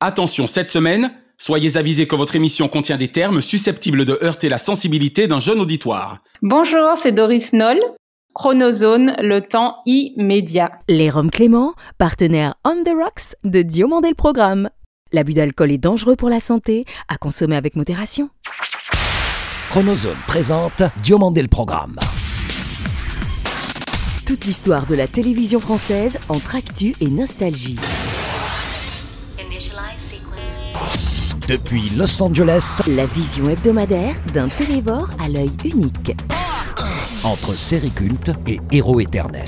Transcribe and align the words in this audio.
Attention, 0.00 0.46
cette 0.46 0.70
semaine, 0.70 1.12
soyez 1.38 1.76
avisés 1.76 2.06
que 2.06 2.14
votre 2.14 2.36
émission 2.36 2.68
contient 2.68 2.96
des 2.96 3.08
termes 3.08 3.40
susceptibles 3.40 4.04
de 4.04 4.16
heurter 4.22 4.48
la 4.48 4.58
sensibilité 4.58 5.26
d'un 5.26 5.40
jeune 5.40 5.58
auditoire. 5.58 6.18
Bonjour, 6.40 6.90
c'est 6.94 7.10
Doris 7.10 7.52
Noll. 7.52 7.80
Chronozone, 8.32 9.16
le 9.18 9.40
temps 9.40 9.78
immédiat. 9.86 10.70
Les 10.88 11.10
Roms 11.10 11.32
Clément, 11.32 11.74
partenaire 11.98 12.54
On 12.64 12.84
the 12.84 12.94
Rocks 12.94 13.34
de 13.42 13.62
Diomandé 13.62 14.10
le 14.10 14.14
Programme. 14.14 14.70
L'abus 15.10 15.34
d'alcool 15.34 15.72
est 15.72 15.78
dangereux 15.78 16.14
pour 16.14 16.30
la 16.30 16.38
santé, 16.38 16.84
à 17.08 17.16
consommer 17.16 17.56
avec 17.56 17.74
modération. 17.74 18.30
Chronozone 19.70 20.16
présente 20.28 20.84
Diomandé 21.02 21.42
le 21.42 21.48
Programme. 21.48 21.96
Toute 24.24 24.44
l'histoire 24.44 24.86
de 24.86 24.94
la 24.94 25.08
télévision 25.08 25.58
française 25.58 26.20
entre 26.28 26.54
actu 26.54 26.94
et 27.00 27.08
nostalgie. 27.08 27.80
Depuis 31.48 31.90
Los 31.96 32.22
Angeles, 32.22 32.80
La 32.86 33.06
vision 33.06 33.48
hebdomadaire 33.48 34.14
d'un 34.32 34.46
télévore 34.48 35.08
à 35.20 35.28
l'œil 35.28 35.50
unique. 35.64 36.12
entre 37.24 37.54
série 37.54 37.90
culte 37.90 38.30
et 38.46 38.60
héros 38.70 39.00
éternel. 39.00 39.46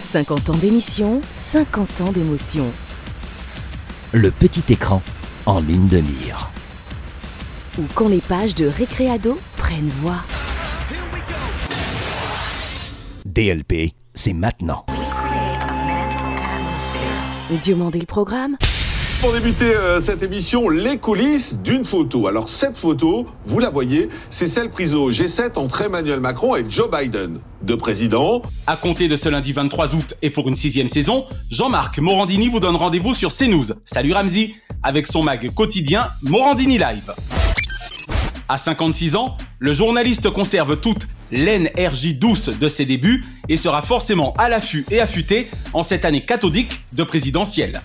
50 0.00 0.50
ans 0.50 0.56
d'émission, 0.56 1.20
50 1.32 2.00
ans 2.00 2.10
d'émotion. 2.12 2.64
Le 4.12 4.32
petit 4.32 4.64
écran 4.72 5.00
en 5.46 5.60
ligne 5.60 5.86
de 5.86 5.98
mire. 5.98 6.50
Ou 7.78 7.82
quand 7.94 8.08
les 8.08 8.20
pages 8.20 8.56
de 8.56 8.66
Récréado 8.66 9.38
prennent 9.56 9.90
voix. 10.00 10.22
DLP, 13.24 13.92
c'est 14.14 14.32
maintenant. 14.32 14.84
Diomandé 17.62 17.98
le 18.00 18.06
programme 18.06 18.56
Pour 19.20 19.32
débuter 19.32 19.74
euh, 19.74 19.98
cette 19.98 20.22
émission, 20.22 20.68
les 20.68 20.96
coulisses 20.96 21.58
d'une 21.58 21.84
photo. 21.84 22.28
Alors 22.28 22.48
cette 22.48 22.78
photo, 22.78 23.26
vous 23.46 23.58
la 23.58 23.68
voyez, 23.68 24.10
c'est 24.30 24.46
celle 24.46 24.70
prise 24.70 24.94
au 24.94 25.10
G7 25.10 25.58
entre 25.58 25.82
Emmanuel 25.82 26.20
Macron 26.20 26.54
et 26.54 26.64
Joe 26.68 26.88
Biden. 26.88 27.40
Deux 27.60 27.76
présidents. 27.76 28.42
À 28.68 28.76
compter 28.76 29.08
de 29.08 29.16
ce 29.16 29.28
lundi 29.28 29.52
23 29.52 29.96
août 29.96 30.14
et 30.22 30.30
pour 30.30 30.48
une 30.48 30.54
sixième 30.54 30.88
saison, 30.88 31.24
Jean-Marc 31.50 31.98
Morandini 31.98 32.48
vous 32.48 32.60
donne 32.60 32.76
rendez-vous 32.76 33.12
sur 33.12 33.34
CNews. 33.34 33.64
Salut 33.84 34.12
Ramzi, 34.12 34.54
avec 34.84 35.08
son 35.08 35.24
mag 35.24 35.52
quotidien 35.52 36.06
Morandini 36.22 36.78
Live. 36.78 37.12
À 38.48 38.56
56 38.56 39.16
ans, 39.16 39.36
le 39.58 39.72
journaliste 39.72 40.30
conserve 40.30 40.78
toute 40.78 41.08
l'énergie 41.32 42.14
douce 42.14 42.50
de 42.50 42.68
ses 42.68 42.84
débuts 42.84 43.24
et 43.48 43.56
sera 43.56 43.82
forcément 43.82 44.32
à 44.38 44.48
l'affût 44.48 44.86
et 44.92 45.00
affûté 45.00 45.48
en 45.72 45.82
cette 45.82 46.04
année 46.04 46.24
cathodique 46.24 46.80
de 46.94 47.02
présidentielle. 47.02 47.82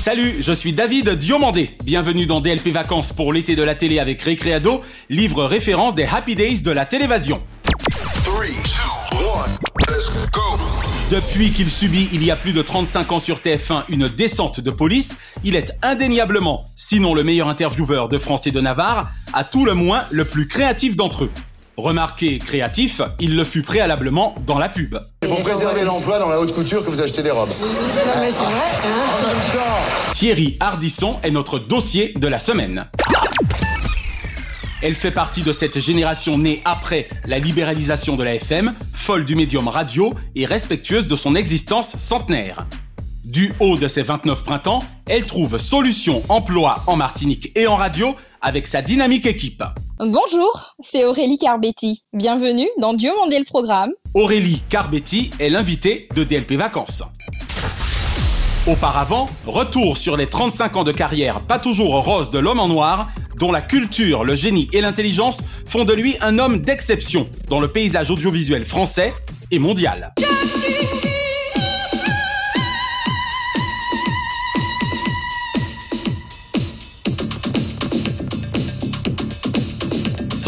Salut, 0.00 0.36
je 0.40 0.52
suis 0.52 0.72
David 0.72 1.10
Diomandé. 1.10 1.76
Bienvenue 1.84 2.24
dans 2.24 2.40
DLP 2.40 2.68
Vacances 2.68 3.12
pour 3.12 3.34
l'été 3.34 3.54
de 3.54 3.62
la 3.62 3.74
télé 3.74 3.98
avec 3.98 4.22
Récréado, 4.22 4.80
livre 5.10 5.44
référence 5.44 5.94
des 5.94 6.04
Happy 6.04 6.34
Days 6.34 6.62
de 6.62 6.70
la 6.70 6.86
télévision. 6.86 7.42
Depuis 11.10 11.52
qu'il 11.52 11.68
subit 11.68 12.08
il 12.14 12.24
y 12.24 12.30
a 12.30 12.36
plus 12.36 12.54
de 12.54 12.62
35 12.62 13.12
ans 13.12 13.18
sur 13.18 13.40
TF1 13.40 13.84
une 13.90 14.08
descente 14.08 14.60
de 14.60 14.70
police, 14.70 15.18
il 15.44 15.54
est 15.54 15.74
indéniablement, 15.82 16.64
sinon 16.76 17.12
le 17.12 17.22
meilleur 17.22 17.48
intervieweur 17.48 18.08
de 18.08 18.16
France 18.16 18.46
et 18.46 18.52
de 18.52 18.60
Navarre, 18.62 19.10
à 19.34 19.44
tout 19.44 19.66
le 19.66 19.74
moins 19.74 20.04
le 20.10 20.24
plus 20.24 20.48
créatif 20.48 20.96
d'entre 20.96 21.24
eux. 21.24 21.30
Remarqué 21.76 22.38
créatif, 22.38 23.02
il 23.20 23.36
le 23.36 23.44
fut 23.44 23.62
préalablement 23.62 24.34
dans 24.46 24.58
la 24.58 24.70
pub. 24.70 24.96
C'est 25.30 25.36
pour 25.36 25.44
préserver 25.44 25.84
l'emploi 25.84 26.18
dans 26.18 26.28
la 26.28 26.40
haute 26.40 26.52
couture 26.52 26.84
que 26.84 26.90
vous 26.90 27.00
achetez 27.00 27.22
des 27.22 27.30
robes. 27.30 27.52
Thierry 30.12 30.56
Hardisson 30.58 31.20
est 31.22 31.30
notre 31.30 31.60
dossier 31.60 32.12
de 32.16 32.26
la 32.26 32.40
semaine. 32.40 32.90
Elle 34.82 34.96
fait 34.96 35.12
partie 35.12 35.42
de 35.42 35.52
cette 35.52 35.78
génération 35.78 36.36
née 36.36 36.62
après 36.64 37.08
la 37.26 37.38
libéralisation 37.38 38.16
de 38.16 38.24
la 38.24 38.34
FM, 38.34 38.74
folle 38.92 39.24
du 39.24 39.36
médium 39.36 39.68
radio 39.68 40.12
et 40.34 40.46
respectueuse 40.46 41.06
de 41.06 41.14
son 41.14 41.36
existence 41.36 41.96
centenaire. 41.96 42.66
Du 43.24 43.52
haut 43.60 43.76
de 43.76 43.86
ses 43.86 44.02
29 44.02 44.42
printemps, 44.42 44.82
elle 45.08 45.26
trouve 45.26 45.58
solution 45.58 46.24
emploi 46.28 46.82
en 46.88 46.96
Martinique 46.96 47.52
et 47.54 47.68
en 47.68 47.76
radio 47.76 48.16
avec 48.40 48.66
sa 48.66 48.82
dynamique 48.82 49.26
équipe. 49.26 49.62
Bonjour, 50.02 50.76
c'est 50.78 51.04
Aurélie 51.04 51.36
Carbetti. 51.36 52.04
Bienvenue 52.14 52.66
dans 52.80 52.94
Dieu 52.94 53.10
mandé 53.18 53.38
le 53.38 53.44
programme. 53.44 53.90
Aurélie 54.14 54.62
Carbetti 54.70 55.30
est 55.38 55.50
l'invitée 55.50 56.08
de 56.16 56.24
DLP 56.24 56.52
Vacances. 56.52 57.02
Auparavant, 58.66 59.28
retour 59.46 59.98
sur 59.98 60.16
les 60.16 60.26
35 60.26 60.76
ans 60.78 60.84
de 60.84 60.92
carrière 60.92 61.42
pas 61.42 61.58
toujours 61.58 62.02
rose 62.02 62.30
de 62.30 62.38
l'homme 62.38 62.60
en 62.60 62.68
noir, 62.68 63.10
dont 63.36 63.52
la 63.52 63.60
culture, 63.60 64.24
le 64.24 64.34
génie 64.34 64.70
et 64.72 64.80
l'intelligence 64.80 65.42
font 65.66 65.84
de 65.84 65.92
lui 65.92 66.16
un 66.22 66.38
homme 66.38 66.60
d'exception 66.60 67.26
dans 67.50 67.60
le 67.60 67.70
paysage 67.70 68.10
audiovisuel 68.10 68.64
français 68.64 69.12
et 69.50 69.58
mondial. 69.58 70.14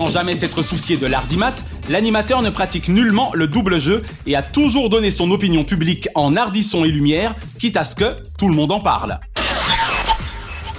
Sans 0.03 0.09
jamais 0.09 0.35
s'être 0.35 0.63
soucié 0.63 0.97
de 0.97 1.07
l'ardimat, 1.07 1.55
l'animateur 1.89 2.43
ne 2.43 2.51
pratique 2.51 2.89
nullement 2.89 3.31
le 3.35 3.47
double 3.47 3.79
jeu 3.79 4.03
et 4.27 4.35
a 4.35 4.43
toujours 4.43 4.89
donné 4.89 5.13
son 5.13 5.31
opinion 5.31 5.63
publique 5.63 6.09
en 6.17 6.35
hardisson 6.35 6.85
et 6.85 6.89
lumière, 6.89 7.37
quitte 7.61 7.77
à 7.77 7.85
ce 7.85 7.95
que 7.95 8.17
tout 8.37 8.49
le 8.49 8.57
monde 8.57 8.73
en 8.73 8.81
parle. 8.81 9.21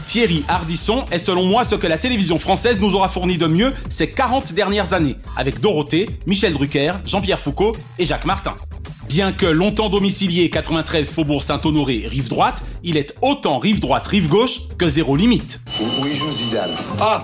Thierry 0.03 0.43
Hardisson 0.49 1.05
est 1.09 1.19
selon 1.19 1.45
moi 1.45 1.63
ce 1.63 1.75
que 1.75 1.87
la 1.87 1.97
télévision 1.97 2.37
française 2.37 2.81
nous 2.81 2.95
aura 2.95 3.07
fourni 3.07 3.37
de 3.37 3.47
mieux 3.47 3.71
ces 3.87 4.09
40 4.11 4.51
dernières 4.51 4.91
années, 4.91 5.15
avec 5.37 5.61
Dorothée, 5.61 6.09
Michel 6.27 6.51
Drucker, 6.51 6.95
Jean-Pierre 7.05 7.39
Foucault 7.39 7.77
et 7.99 8.05
Jacques 8.05 8.25
Martin. 8.25 8.55
Bien 9.07 9.31
que 9.31 9.45
longtemps 9.45 9.87
domicilié 9.87 10.49
93 10.49 11.13
Faubourg 11.13 11.43
Saint-Honoré, 11.43 12.07
rive 12.09 12.27
droite, 12.27 12.61
il 12.83 12.97
est 12.97 13.15
autant 13.21 13.57
rive 13.57 13.79
droite, 13.79 14.05
rive 14.05 14.27
gauche 14.27 14.59
que 14.77 14.89
zéro 14.89 15.15
limite. 15.15 15.61
Joue 16.13 16.29
Zidane 16.29 16.71
Ah 16.99 17.23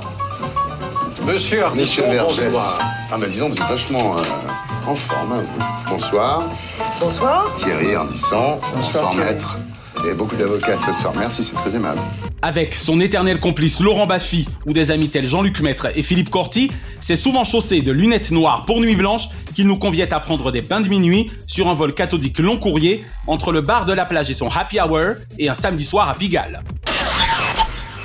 Monsieur 1.26 1.64
Monsieur 1.76 2.04
Ardisson, 2.20 2.48
bonsoir. 2.50 2.80
Ah 3.12 3.18
bah 3.20 3.28
dis 3.32 3.40
donc, 3.40 3.52
vous 3.52 3.58
êtes 3.62 3.70
vachement 3.70 4.16
euh, 4.18 4.88
en 4.88 4.96
forme, 4.96 5.34
hein, 5.34 5.44
vous. 5.56 5.90
Bonsoir. 5.90 6.44
Bonsoir. 7.00 7.56
Thierry 7.58 7.96
Ardisson. 7.96 8.60
Bonsoir, 8.74 9.10
Thierry. 9.12 9.26
maître. 9.26 9.58
Il 10.02 10.08
y 10.08 10.12
a 10.12 10.14
beaucoup 10.14 10.36
d'avocats 10.38 10.78
ce 10.84 10.94
soir. 10.94 11.14
Merci, 11.18 11.44
c'est 11.44 11.56
très 11.56 11.76
aimable. 11.76 12.00
Avec 12.42 12.74
son 12.74 13.02
éternel 13.02 13.40
complice 13.42 13.82
Laurent 13.82 14.08
Baffy 14.08 14.48
ou 14.66 14.72
des 14.74 14.92
amis 14.92 15.10
tels 15.10 15.28
Jean-Luc 15.28 15.60
Maître 15.60 15.88
et 15.94 16.02
Philippe 16.04 16.30
Corti, 16.30 16.72
c'est 17.02 17.18
souvent 17.18 17.44
chaussé 17.44 17.82
de 17.82 17.92
lunettes 17.92 18.32
noires 18.32 18.64
pour 18.66 18.80
nuit 18.80 18.96
blanche 18.96 19.28
qu'il 19.56 19.68
nous 19.68 19.78
conviait 19.78 20.14
à 20.14 20.20
prendre 20.22 20.52
des 20.52 20.62
bains 20.62 20.80
de 20.82 20.88
minuit 20.88 21.30
sur 21.48 21.68
un 21.68 21.74
vol 21.74 21.94
cathodique 21.94 22.40
long 22.40 22.58
courrier 22.58 23.04
entre 23.28 23.52
le 23.52 23.60
bar 23.62 23.86
de 23.86 23.92
la 23.94 24.06
plage 24.06 24.30
et 24.30 24.34
son 24.34 24.48
happy 24.48 24.80
hour 24.80 25.16
et 25.38 25.50
un 25.50 25.54
samedi 25.54 25.84
soir 25.84 26.08
à 26.10 26.14
Pigalle. 26.16 26.64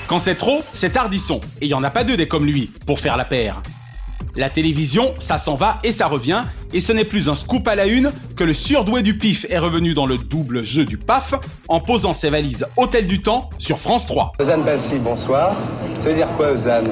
Quand 0.06 0.18
c'est 0.18 0.34
trop, 0.34 0.62
c'est 0.74 0.98
Ardisson, 0.98 1.40
et 1.62 1.64
il 1.64 1.68
n'y 1.68 1.74
en 1.74 1.82
a 1.82 1.88
pas 1.88 2.04
deux 2.04 2.16
des 2.16 2.28
comme 2.28 2.44
lui 2.44 2.70
pour 2.86 3.00
faire 3.00 3.16
la 3.16 3.24
paire. 3.24 3.62
La 4.36 4.50
télévision, 4.50 5.14
ça 5.18 5.38
s'en 5.38 5.54
va 5.54 5.78
et 5.82 5.92
ça 5.92 6.08
revient, 6.08 6.42
et 6.74 6.80
ce 6.80 6.92
n'est 6.92 7.04
plus 7.04 7.30
un 7.30 7.34
scoop 7.34 7.66
à 7.66 7.74
la 7.74 7.86
une 7.86 8.10
que 8.36 8.44
le 8.44 8.52
surdoué 8.52 9.00
du 9.02 9.16
pif 9.16 9.46
est 9.48 9.58
revenu 9.58 9.94
dans 9.94 10.06
le 10.06 10.18
double 10.18 10.62
jeu 10.62 10.84
du 10.84 10.98
PAF 10.98 11.34
en 11.68 11.80
posant 11.80 12.12
ses 12.12 12.28
valises 12.28 12.66
Hôtel 12.76 13.06
du 13.06 13.22
Temps 13.22 13.48
sur 13.58 13.78
France 13.78 14.04
3. 14.04 14.32
Ozan 14.40 14.58
Bassi, 14.62 14.98
bonsoir. 14.98 15.56
Ça 16.02 16.08
veut 16.10 16.16
dire 16.16 16.28
quoi, 16.36 16.52
Ozan 16.52 16.84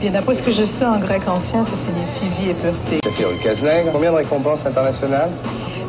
Bien, 0.00 0.12
d'après 0.12 0.34
ce 0.34 0.42
que 0.42 0.52
je 0.52 0.64
sais, 0.64 0.84
en 0.84 0.98
grec 0.98 1.22
ancien, 1.28 1.64
ça 1.64 1.70
signifie 1.70 2.42
vie 2.42 2.50
et 2.50 2.54
pureté. 2.54 2.98
Ça 3.04 3.10
fait. 3.12 3.90
Combien 3.92 4.10
de 4.10 4.16
récompenses 4.16 4.64
internationales? 4.64 5.30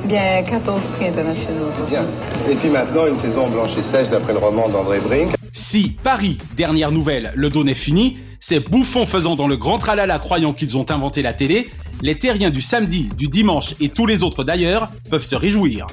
Bien, 0.05 0.43
14 0.43 0.81
prix 0.97 1.07
internationaux. 1.07 1.71
Bien. 1.89 2.03
Et 2.47 2.55
puis 2.55 2.69
maintenant, 2.69 3.07
une 3.07 3.17
saison 3.17 3.49
blanche 3.49 3.71
et 3.77 3.83
sèche 3.83 4.09
d'après 4.09 4.33
le 4.33 4.39
roman 4.39 4.69
d'André 4.69 4.99
Brink. 4.99 5.38
Si 5.53 5.95
Paris, 6.03 6.37
dernière 6.55 6.91
nouvelle, 6.91 7.31
le 7.35 7.49
don 7.49 7.65
est 7.67 7.73
fini, 7.73 8.17
ces 8.39 8.59
bouffons 8.59 9.05
faisant 9.05 9.35
dans 9.35 9.47
le 9.47 9.57
grand 9.57 9.77
tralala 9.79 10.19
croyant 10.19 10.53
qu'ils 10.53 10.77
ont 10.77 10.89
inventé 10.89 11.21
la 11.21 11.33
télé, 11.33 11.69
les 12.01 12.17
terriens 12.17 12.49
du 12.49 12.61
samedi, 12.61 13.09
du 13.17 13.27
dimanche 13.27 13.75
et 13.79 13.89
tous 13.89 14.05
les 14.05 14.23
autres 14.23 14.43
d'ailleurs 14.43 14.89
peuvent 15.09 15.23
se 15.25 15.35
réjouir. 15.35 15.87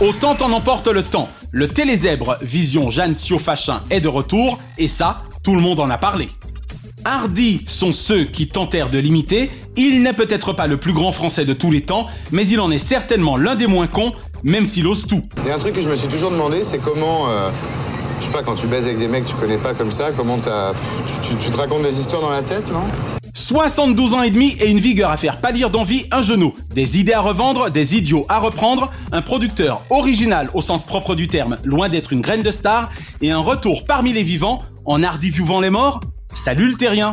Autant 0.00 0.36
en 0.40 0.52
emporte 0.52 0.88
le 0.88 1.02
temps, 1.02 1.28
le 1.50 1.68
télésèbre 1.68 2.38
Vision 2.42 2.90
Jeanne 2.90 3.14
Siofachin 3.14 3.82
est 3.90 4.00
de 4.00 4.08
retour, 4.08 4.58
et 4.78 4.88
ça, 4.88 5.22
tout 5.42 5.54
le 5.54 5.60
monde 5.60 5.80
en 5.80 5.90
a 5.90 5.98
parlé. 5.98 6.28
Hardis 7.04 7.62
sont 7.66 7.90
ceux 7.92 8.24
qui 8.24 8.46
tentèrent 8.46 8.90
de 8.90 8.98
l'imiter, 8.98 9.50
il 9.76 10.02
n'est 10.02 10.12
peut-être 10.12 10.52
pas 10.52 10.66
le 10.68 10.76
plus 10.76 10.92
grand 10.92 11.10
français 11.10 11.44
de 11.44 11.52
tous 11.52 11.72
les 11.72 11.80
temps, 11.80 12.06
mais 12.30 12.46
il 12.46 12.60
en 12.60 12.70
est 12.70 12.78
certainement 12.78 13.36
l'un 13.36 13.56
des 13.56 13.66
moins 13.66 13.88
cons, 13.88 14.12
même 14.44 14.66
s'il 14.66 14.86
ose 14.86 15.06
tout. 15.08 15.24
Il 15.44 15.50
un 15.50 15.58
truc 15.58 15.74
que 15.74 15.82
je 15.82 15.88
me 15.88 15.96
suis 15.96 16.08
toujours 16.08 16.30
demandé, 16.30 16.62
c'est 16.62 16.78
comment. 16.78 17.28
euh, 17.28 17.50
je 18.22 18.26
sais 18.28 18.32
pas, 18.32 18.42
quand 18.42 18.54
tu 18.54 18.68
baises 18.68 18.84
avec 18.84 18.98
des 18.98 19.08
mecs 19.08 19.24
que 19.24 19.30
tu 19.30 19.34
connais 19.34 19.58
pas 19.58 19.74
comme 19.74 19.90
ça, 19.90 20.10
comment 20.16 20.38
t'as. 20.38 20.72
Tu, 21.22 21.50
te 21.50 21.56
racontes 21.56 21.82
des 21.82 21.98
histoires 21.98 22.22
dans 22.22 22.30
la 22.30 22.42
tête, 22.42 22.70
non? 22.70 22.84
72 23.34 24.14
ans 24.14 24.22
et 24.22 24.30
demi 24.30 24.56
et 24.60 24.70
une 24.70 24.78
vigueur 24.78 25.10
à 25.10 25.16
faire 25.16 25.38
pâlir 25.38 25.70
d'envie 25.70 26.06
un 26.12 26.22
genou. 26.22 26.54
Des 26.74 26.98
idées 26.98 27.14
à 27.14 27.20
revendre, 27.20 27.70
des 27.70 27.96
idiots 27.96 28.24
à 28.28 28.38
reprendre, 28.38 28.90
un 29.10 29.22
producteur 29.22 29.82
original 29.90 30.48
au 30.54 30.60
sens 30.60 30.84
propre 30.84 31.14
du 31.14 31.26
terme, 31.26 31.56
loin 31.64 31.88
d'être 31.88 32.12
une 32.12 32.20
graine 32.20 32.42
de 32.42 32.50
star, 32.50 32.90
et 33.20 33.32
un 33.32 33.38
retour 33.38 33.84
parmi 33.86 34.12
les 34.12 34.22
vivants 34.22 34.60
en 34.84 35.02
ardivivant 35.02 35.60
les 35.60 35.70
morts 35.70 36.00
Salut 36.34 36.68
le 36.68 36.74
terrien 36.74 37.12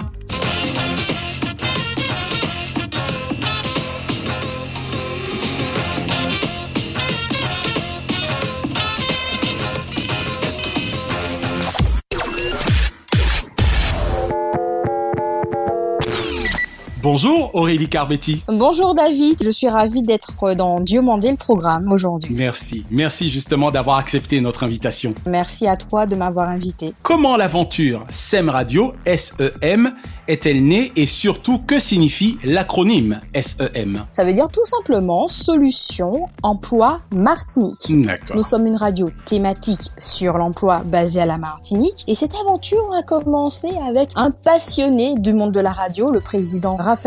Bonjour 17.11 17.49
Aurélie 17.55 17.89
Carbetti. 17.89 18.43
Bonjour 18.47 18.93
David, 18.93 19.41
je 19.43 19.49
suis 19.49 19.67
ravie 19.67 20.03
d'être 20.03 20.53
dans 20.53 20.79
Dieu 20.79 21.01
mandé 21.01 21.31
le 21.31 21.37
programme 21.37 21.91
aujourd'hui. 21.91 22.31
Merci, 22.35 22.85
merci 22.91 23.31
justement 23.31 23.71
d'avoir 23.71 23.97
accepté 23.97 24.39
notre 24.41 24.63
invitation. 24.63 25.15
Merci 25.25 25.65
à 25.65 25.75
toi 25.75 26.05
de 26.05 26.13
m'avoir 26.13 26.47
invité. 26.49 26.93
Comment 27.01 27.35
l'aventure 27.35 28.05
SEM 28.11 28.49
Radio, 28.49 28.93
SEM, 29.07 29.95
est-elle 30.27 30.63
née 30.63 30.91
et 30.95 31.07
surtout 31.07 31.57
que 31.57 31.79
signifie 31.79 32.37
l'acronyme 32.43 33.19
SEM 33.33 34.05
Ça 34.11 34.23
veut 34.23 34.33
dire 34.33 34.49
tout 34.53 34.65
simplement 34.65 35.27
Solution 35.27 36.29
Emploi 36.43 36.99
Martinique. 37.15 37.87
D'accord. 37.89 38.35
Nous 38.35 38.43
sommes 38.43 38.67
une 38.67 38.77
radio 38.77 39.09
thématique 39.25 39.89
sur 39.97 40.37
l'emploi 40.37 40.83
basée 40.85 41.21
à 41.21 41.25
la 41.25 41.39
Martinique 41.39 42.03
et 42.07 42.13
cette 42.13 42.35
aventure 42.35 42.87
a 42.95 43.01
commencé 43.01 43.69
avec 43.87 44.11
un 44.15 44.29
passionné 44.29 45.15
du 45.17 45.33
monde 45.33 45.53
de 45.53 45.59
la 45.59 45.71
radio, 45.71 46.11
le 46.11 46.19
président 46.19 46.75
Raphaël 46.75 46.98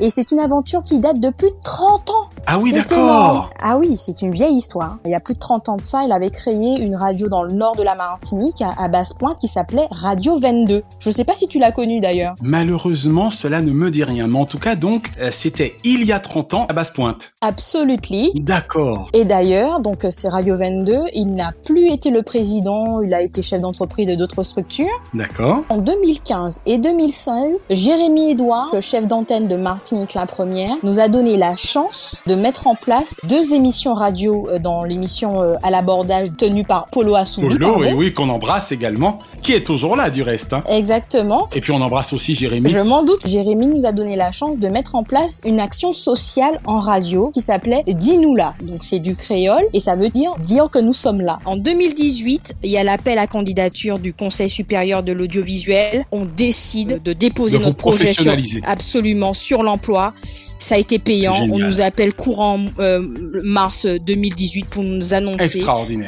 Et 0.00 0.10
c'est 0.10 0.30
une 0.30 0.40
aventure 0.40 0.82
qui 0.82 0.98
date 0.98 1.20
de 1.20 1.30
plus 1.30 1.50
de 1.50 1.56
30 1.62 2.10
ans. 2.10 2.32
Ah 2.46 2.58
oui, 2.58 2.72
d'accord. 2.72 3.50
Ah 3.62 3.78
oui, 3.78 3.96
c'est 3.96 4.22
une 4.22 4.32
vieille 4.32 4.56
histoire. 4.56 4.98
Il 5.04 5.10
y 5.10 5.14
a 5.14 5.20
plus 5.20 5.34
de 5.34 5.38
30 5.38 5.68
ans 5.68 5.76
de 5.76 5.84
ça, 5.84 6.02
il 6.04 6.12
avait 6.12 6.30
créé 6.30 6.80
une 6.80 6.96
radio 6.96 7.28
dans 7.28 7.42
le 7.42 7.52
nord 7.52 7.76
de 7.76 7.82
la 7.82 7.94
Martinique, 7.94 8.62
à, 8.62 8.88
Basse-Pointe, 8.88 9.38
qui 9.38 9.46
s'appelait 9.46 9.86
Radio 9.90 10.38
22. 10.38 10.82
Je 10.98 11.10
sais 11.10 11.24
pas 11.24 11.34
si 11.34 11.46
tu 11.46 11.58
l'as 11.58 11.72
connue 11.72 12.00
d'ailleurs. 12.00 12.34
Malheureusement, 12.42 13.30
cela 13.30 13.62
ne 13.62 13.70
me 13.70 13.90
dit 13.90 14.04
rien. 14.04 14.26
Mais 14.26 14.38
en 14.38 14.44
tout 14.44 14.58
cas, 14.58 14.74
donc, 14.74 15.12
euh, 15.20 15.30
c'était 15.30 15.76
il 15.84 16.04
y 16.04 16.12
a 16.12 16.18
30 16.18 16.54
ans 16.54 16.66
à 16.68 16.72
Basse-Pointe. 16.72 17.32
Absolutely. 17.40 18.32
D'accord. 18.34 19.08
Et 19.12 19.24
d'ailleurs, 19.24 19.80
donc 19.80 20.04
euh, 20.04 20.08
c'est 20.10 20.28
Radio 20.28 20.56
22, 20.56 20.98
il 21.14 21.34
n'a 21.34 21.52
plus 21.64 21.90
été 21.90 22.10
le 22.10 22.22
président, 22.22 23.00
il 23.00 23.14
a 23.14 23.22
été 23.22 23.42
chef 23.42 23.60
d'entreprise 23.60 24.08
de 24.08 24.14
d'autres 24.14 24.42
structures. 24.42 24.86
D'accord. 25.14 25.62
En 25.68 25.78
2015 25.78 26.62
et 26.66 26.78
2016, 26.78 27.66
Jérémy 27.70 28.30
Edouard, 28.30 28.70
le 28.72 28.80
chef 28.80 29.06
de 29.22 29.56
Martinique 29.56 30.14
la 30.14 30.26
Première, 30.26 30.74
nous 30.82 30.98
a 30.98 31.08
donné 31.08 31.36
la 31.36 31.54
chance 31.54 32.24
de 32.26 32.34
mettre 32.34 32.66
en 32.66 32.74
place 32.74 33.20
deux 33.28 33.54
émissions 33.54 33.94
radio 33.94 34.48
euh, 34.50 34.58
dans 34.58 34.82
l'émission 34.82 35.40
euh, 35.40 35.54
à 35.62 35.70
l'abordage 35.70 36.28
tenue 36.36 36.64
par 36.64 36.86
Polo 36.86 37.14
Assouvi. 37.14 37.48
Polo, 37.48 37.84
et 37.84 37.92
oui, 37.92 38.12
qu'on 38.12 38.28
embrasse 38.28 38.72
également, 38.72 39.20
qui 39.42 39.52
est 39.52 39.64
toujours 39.66 39.96
là 39.96 40.10
du 40.10 40.22
reste. 40.22 40.52
hein. 40.52 40.62
Exactement. 40.68 41.48
Et 41.54 41.60
puis 41.60 41.72
on 41.72 41.80
embrasse 41.80 42.12
aussi 42.12 42.34
Jérémy. 42.34 42.70
Je 42.70 42.78
m'en 42.78 43.02
doute. 43.02 43.26
Jérémy 43.26 43.66
nous 43.66 43.86
a 43.86 43.92
donné 43.92 44.16
la 44.16 44.30
chance 44.30 44.58
de 44.58 44.68
mettre 44.68 44.94
en 44.94 45.02
place 45.04 45.40
une 45.44 45.60
action 45.60 45.92
sociale 45.92 46.60
en 46.64 46.78
radio 46.80 47.30
qui 47.34 47.40
s'appelait 47.40 47.82
Dis-nous 47.86 48.36
là. 48.36 48.54
Donc 48.62 48.84
c'est 48.84 49.00
du 49.00 49.14
créole 49.16 49.64
et 49.72 49.80
ça 49.80 49.96
veut 49.96 50.08
dire 50.08 50.34
dire 50.42 50.68
que 50.70 50.78
nous 50.78 50.94
sommes 50.94 51.20
là. 51.20 51.38
En 51.44 51.56
2018, 51.56 52.54
il 52.62 52.70
y 52.70 52.78
a 52.78 52.84
l'appel 52.84 53.18
à 53.18 53.26
candidature 53.26 53.98
du 53.98 54.14
Conseil 54.14 54.48
supérieur 54.48 55.02
de 55.02 55.12
l'audiovisuel. 55.12 56.04
On 56.12 56.24
décide 56.24 57.02
de 57.02 57.12
déposer 57.12 57.58
De 57.58 57.64
notre 57.64 57.76
projet 57.76 58.12
sur, 58.12 58.32
absolument 58.64 59.32
sur 59.32 59.62
l'emploi. 59.62 60.12
Ça 60.58 60.76
a 60.76 60.78
été 60.78 61.00
payant. 61.00 61.36
On 61.50 61.58
nous 61.58 61.80
appelle 61.80 62.12
courant 62.14 62.60
euh, 62.78 63.02
mars 63.42 63.86
2018 63.86 64.66
pour 64.66 64.84
nous 64.84 65.12
annoncer 65.12 65.60